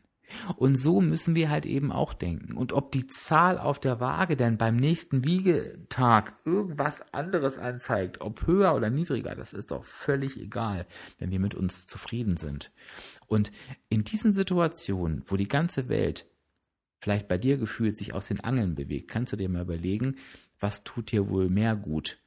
Und 0.56 0.76
so 0.76 1.00
müssen 1.00 1.34
wir 1.34 1.50
halt 1.50 1.66
eben 1.66 1.92
auch 1.92 2.14
denken. 2.14 2.56
Und 2.56 2.72
ob 2.72 2.90
die 2.90 3.06
Zahl 3.06 3.58
auf 3.58 3.78
der 3.78 4.00
Waage 4.00 4.36
denn 4.36 4.56
beim 4.56 4.76
nächsten 4.76 5.24
Wiegetag 5.24 6.34
irgendwas 6.44 7.12
anderes 7.12 7.58
anzeigt, 7.58 8.20
ob 8.20 8.46
höher 8.46 8.74
oder 8.74 8.90
niedriger, 8.90 9.34
das 9.34 9.52
ist 9.52 9.70
doch 9.70 9.84
völlig 9.84 10.40
egal, 10.40 10.86
wenn 11.18 11.30
wir 11.30 11.38
mit 11.38 11.54
uns 11.54 11.86
zufrieden 11.86 12.36
sind. 12.36 12.72
Und 13.26 13.52
in 13.88 14.04
diesen 14.04 14.32
Situationen, 14.32 15.22
wo 15.26 15.36
die 15.36 15.48
ganze 15.48 15.88
Welt 15.88 16.26
vielleicht 17.02 17.28
bei 17.28 17.38
dir 17.38 17.56
gefühlt 17.58 17.96
sich 17.96 18.14
aus 18.14 18.28
den 18.28 18.40
Angeln 18.40 18.74
bewegt, 18.74 19.10
kannst 19.10 19.32
du 19.32 19.36
dir 19.36 19.48
mal 19.48 19.62
überlegen, 19.62 20.16
was 20.60 20.84
tut 20.84 21.10
dir 21.10 21.28
wohl 21.28 21.50
mehr 21.50 21.74
gut? 21.74 22.18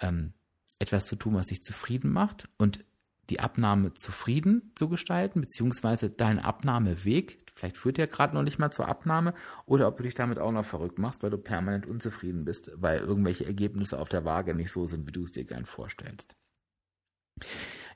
Ähm, 0.00 0.32
etwas 0.78 1.06
zu 1.06 1.16
tun, 1.16 1.34
was 1.34 1.48
dich 1.48 1.62
zufrieden 1.62 2.10
macht 2.10 2.48
und 2.56 2.84
die 3.30 3.40
Abnahme 3.40 3.94
zufrieden 3.94 4.72
zu 4.74 4.88
gestalten, 4.88 5.40
beziehungsweise 5.40 6.10
dein 6.10 6.38
Abnahmeweg 6.38 7.42
Vielleicht 7.54 7.76
führt 7.76 7.98
der 7.98 8.06
gerade 8.06 8.34
noch 8.34 8.42
nicht 8.42 8.58
mal 8.58 8.70
zur 8.70 8.88
Abnahme 8.88 9.34
oder 9.66 9.86
ob 9.86 9.96
du 9.96 10.02
dich 10.02 10.14
damit 10.14 10.38
auch 10.38 10.52
noch 10.52 10.64
verrückt 10.64 10.98
machst, 10.98 11.22
weil 11.22 11.30
du 11.30 11.38
permanent 11.38 11.86
unzufrieden 11.86 12.44
bist, 12.44 12.72
weil 12.74 13.00
irgendwelche 13.00 13.46
Ergebnisse 13.46 13.98
auf 13.98 14.08
der 14.08 14.24
Waage 14.24 14.54
nicht 14.54 14.72
so 14.72 14.86
sind, 14.86 15.06
wie 15.06 15.12
du 15.12 15.24
es 15.24 15.32
dir 15.32 15.44
gern 15.44 15.66
vorstellst. 15.66 16.34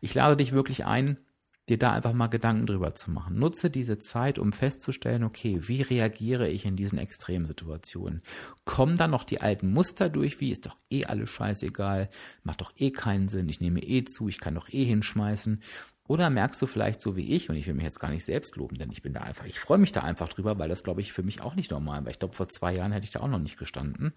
Ich 0.00 0.14
lade 0.14 0.36
dich 0.36 0.52
wirklich 0.52 0.84
ein, 0.84 1.18
dir 1.68 1.78
da 1.78 1.92
einfach 1.92 2.12
mal 2.12 2.28
Gedanken 2.28 2.66
drüber 2.66 2.94
zu 2.94 3.10
machen. 3.10 3.38
Nutze 3.38 3.70
diese 3.70 3.98
Zeit, 3.98 4.38
um 4.38 4.52
festzustellen, 4.52 5.24
okay, 5.24 5.58
wie 5.62 5.82
reagiere 5.82 6.48
ich 6.48 6.64
in 6.64 6.76
diesen 6.76 6.98
extremen 6.98 7.46
Situationen? 7.46 8.22
Kommen 8.64 8.96
da 8.96 9.08
noch 9.08 9.24
die 9.24 9.40
alten 9.40 9.72
Muster 9.72 10.08
durch, 10.08 10.40
wie 10.40 10.52
ist 10.52 10.66
doch 10.66 10.76
eh 10.90 11.06
alles 11.06 11.30
scheißegal, 11.30 12.08
macht 12.44 12.60
doch 12.60 12.72
eh 12.76 12.92
keinen 12.92 13.28
Sinn, 13.28 13.48
ich 13.48 13.60
nehme 13.60 13.82
eh 13.82 14.04
zu, 14.04 14.28
ich 14.28 14.38
kann 14.38 14.54
doch 14.54 14.68
eh 14.68 14.84
hinschmeißen. 14.84 15.60
Oder 16.08 16.30
merkst 16.30 16.62
du 16.62 16.66
vielleicht 16.66 17.00
so 17.00 17.16
wie 17.16 17.34
ich, 17.34 17.50
und 17.50 17.56
ich 17.56 17.66
will 17.66 17.74
mich 17.74 17.84
jetzt 17.84 17.98
gar 17.98 18.10
nicht 18.10 18.24
selbst 18.24 18.56
loben, 18.56 18.78
denn 18.78 18.92
ich 18.92 19.02
bin 19.02 19.12
da 19.12 19.22
einfach, 19.22 19.44
ich 19.44 19.58
freue 19.58 19.78
mich 19.78 19.90
da 19.90 20.02
einfach 20.02 20.28
drüber, 20.28 20.56
weil 20.58 20.68
das, 20.68 20.84
glaube 20.84 21.00
ich, 21.00 21.12
für 21.12 21.24
mich 21.24 21.40
auch 21.40 21.56
nicht 21.56 21.72
normal 21.72 22.04
war. 22.04 22.12
Ich 22.12 22.20
glaube, 22.20 22.36
vor 22.36 22.48
zwei 22.48 22.74
Jahren 22.74 22.92
hätte 22.92 23.04
ich 23.04 23.10
da 23.10 23.20
auch 23.20 23.28
noch 23.28 23.40
nicht 23.40 23.58
gestanden, 23.58 24.12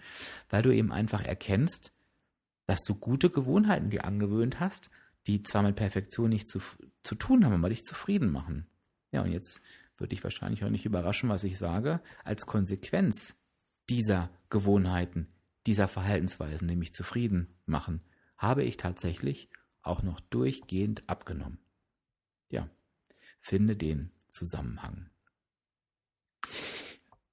weil 0.49 0.61
du 0.61 0.71
eben 0.71 0.91
einfach 0.91 1.23
erkennst, 1.23 1.91
dass 2.67 2.83
du 2.83 2.93
gute 2.93 3.31
Gewohnheiten 3.31 3.89
dir 3.89 4.05
angewöhnt 4.05 4.59
hast, 4.59 4.91
die 5.25 5.41
zwar 5.41 5.63
mit 5.63 5.75
Perfektion 5.75 6.29
nicht 6.29 6.47
zu, 6.47 6.59
zu 7.03 7.15
tun 7.15 7.45
haben, 7.45 7.53
aber 7.53 7.69
dich 7.69 7.85
zufrieden 7.85 8.31
machen. 8.31 8.67
Ja, 9.11 9.21
und 9.21 9.31
jetzt 9.31 9.61
würde 9.97 10.13
ich 10.15 10.23
wahrscheinlich 10.23 10.63
auch 10.63 10.69
nicht 10.69 10.85
überraschen, 10.85 11.29
was 11.29 11.43
ich 11.43 11.57
sage, 11.57 12.01
als 12.23 12.45
Konsequenz 12.45 13.39
dieser 13.89 14.29
Gewohnheiten, 14.49 15.27
dieser 15.65 15.87
Verhaltensweisen, 15.87 16.67
nämlich 16.67 16.93
zufrieden 16.93 17.47
machen, 17.65 18.01
habe 18.37 18.63
ich 18.63 18.77
tatsächlich 18.77 19.49
auch 19.81 20.03
noch 20.03 20.19
durchgehend 20.19 21.07
abgenommen. 21.09 21.59
Ja, 22.49 22.69
finde 23.41 23.75
den 23.75 24.11
Zusammenhang. 24.29 25.09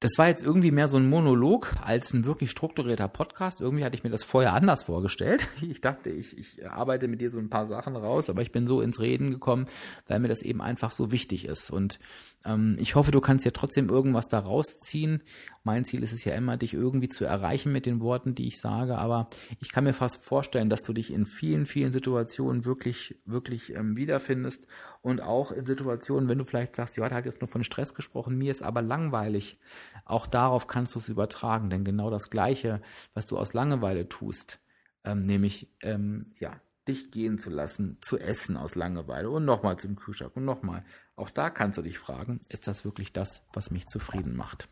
Das 0.00 0.12
war 0.18 0.28
jetzt 0.28 0.42
irgendwie 0.42 0.70
mehr 0.70 0.88
so 0.88 0.98
ein 0.98 1.08
Monolog 1.08 1.74
als 1.82 2.12
ein 2.12 2.26
wirklich 2.26 2.50
strukturierter 2.50 3.08
Podcast. 3.08 3.62
Irgendwie 3.62 3.82
hatte 3.82 3.96
ich 3.96 4.04
mir 4.04 4.10
das 4.10 4.24
vorher 4.24 4.52
anders 4.52 4.82
vorgestellt. 4.82 5.48
Ich 5.66 5.80
dachte, 5.80 6.10
ich, 6.10 6.36
ich 6.36 6.68
arbeite 6.68 7.08
mit 7.08 7.20
dir 7.20 7.30
so 7.30 7.38
ein 7.38 7.50
paar 7.50 7.66
Sachen 7.66 7.96
raus, 7.96 8.30
aber 8.30 8.42
ich 8.42 8.52
bin 8.52 8.66
so 8.66 8.80
ins 8.80 9.00
Reden 9.00 9.30
gekommen, 9.30 9.66
weil 10.06 10.20
mir 10.20 10.28
das 10.28 10.42
eben 10.42 10.60
einfach 10.62 10.90
so 10.90 11.10
wichtig 11.10 11.46
ist. 11.46 11.70
Und 11.70 11.98
ähm, 12.44 12.76
ich 12.78 12.94
hoffe, 12.94 13.10
du 13.10 13.20
kannst 13.20 13.44
ja 13.44 13.50
trotzdem 13.50 13.88
irgendwas 13.88 14.28
da 14.28 14.38
rausziehen. 14.38 15.22
Mein 15.66 15.84
Ziel 15.84 16.04
ist 16.04 16.12
es 16.12 16.24
ja 16.24 16.32
immer, 16.36 16.56
dich 16.56 16.74
irgendwie 16.74 17.08
zu 17.08 17.24
erreichen 17.24 17.72
mit 17.72 17.86
den 17.86 17.98
Worten, 17.98 18.36
die 18.36 18.46
ich 18.46 18.60
sage. 18.60 18.98
Aber 18.98 19.26
ich 19.58 19.72
kann 19.72 19.82
mir 19.82 19.94
fast 19.94 20.24
vorstellen, 20.24 20.70
dass 20.70 20.84
du 20.84 20.92
dich 20.92 21.12
in 21.12 21.26
vielen, 21.26 21.66
vielen 21.66 21.90
Situationen 21.90 22.64
wirklich, 22.64 23.20
wirklich 23.24 23.74
ähm, 23.74 23.96
wiederfindest. 23.96 24.68
Und 25.02 25.20
auch 25.20 25.50
in 25.50 25.66
Situationen, 25.66 26.28
wenn 26.28 26.38
du 26.38 26.44
vielleicht 26.44 26.76
sagst, 26.76 26.96
ja, 26.96 27.10
hat 27.10 27.26
jetzt 27.26 27.40
nur 27.40 27.48
von 27.48 27.64
Stress 27.64 27.96
gesprochen, 27.96 28.38
mir 28.38 28.52
ist 28.52 28.62
aber 28.62 28.80
langweilig. 28.80 29.58
Auch 30.04 30.28
darauf 30.28 30.68
kannst 30.68 30.94
du 30.94 31.00
es 31.00 31.08
übertragen. 31.08 31.68
Denn 31.68 31.82
genau 31.82 32.10
das 32.10 32.30
Gleiche, 32.30 32.80
was 33.12 33.26
du 33.26 33.36
aus 33.36 33.52
Langeweile 33.52 34.08
tust, 34.08 34.60
ähm, 35.02 35.24
nämlich, 35.24 35.74
ähm, 35.82 36.32
ja, 36.38 36.60
dich 36.88 37.10
gehen 37.10 37.38
zu 37.38 37.50
lassen, 37.50 37.98
zu 38.00 38.18
essen 38.18 38.56
aus 38.56 38.74
Langeweile 38.74 39.28
und 39.30 39.44
nochmal 39.44 39.78
zum 39.78 39.94
Kühlschrank 39.96 40.34
und 40.36 40.44
nochmal. 40.44 40.84
Auch 41.16 41.30
da 41.30 41.50
kannst 41.50 41.78
du 41.78 41.82
dich 41.82 41.98
fragen, 41.98 42.40
ist 42.48 42.66
das 42.66 42.84
wirklich 42.84 43.12
das, 43.12 43.42
was 43.52 43.70
mich 43.70 43.86
zufrieden 43.86 44.34
macht? 44.36 44.68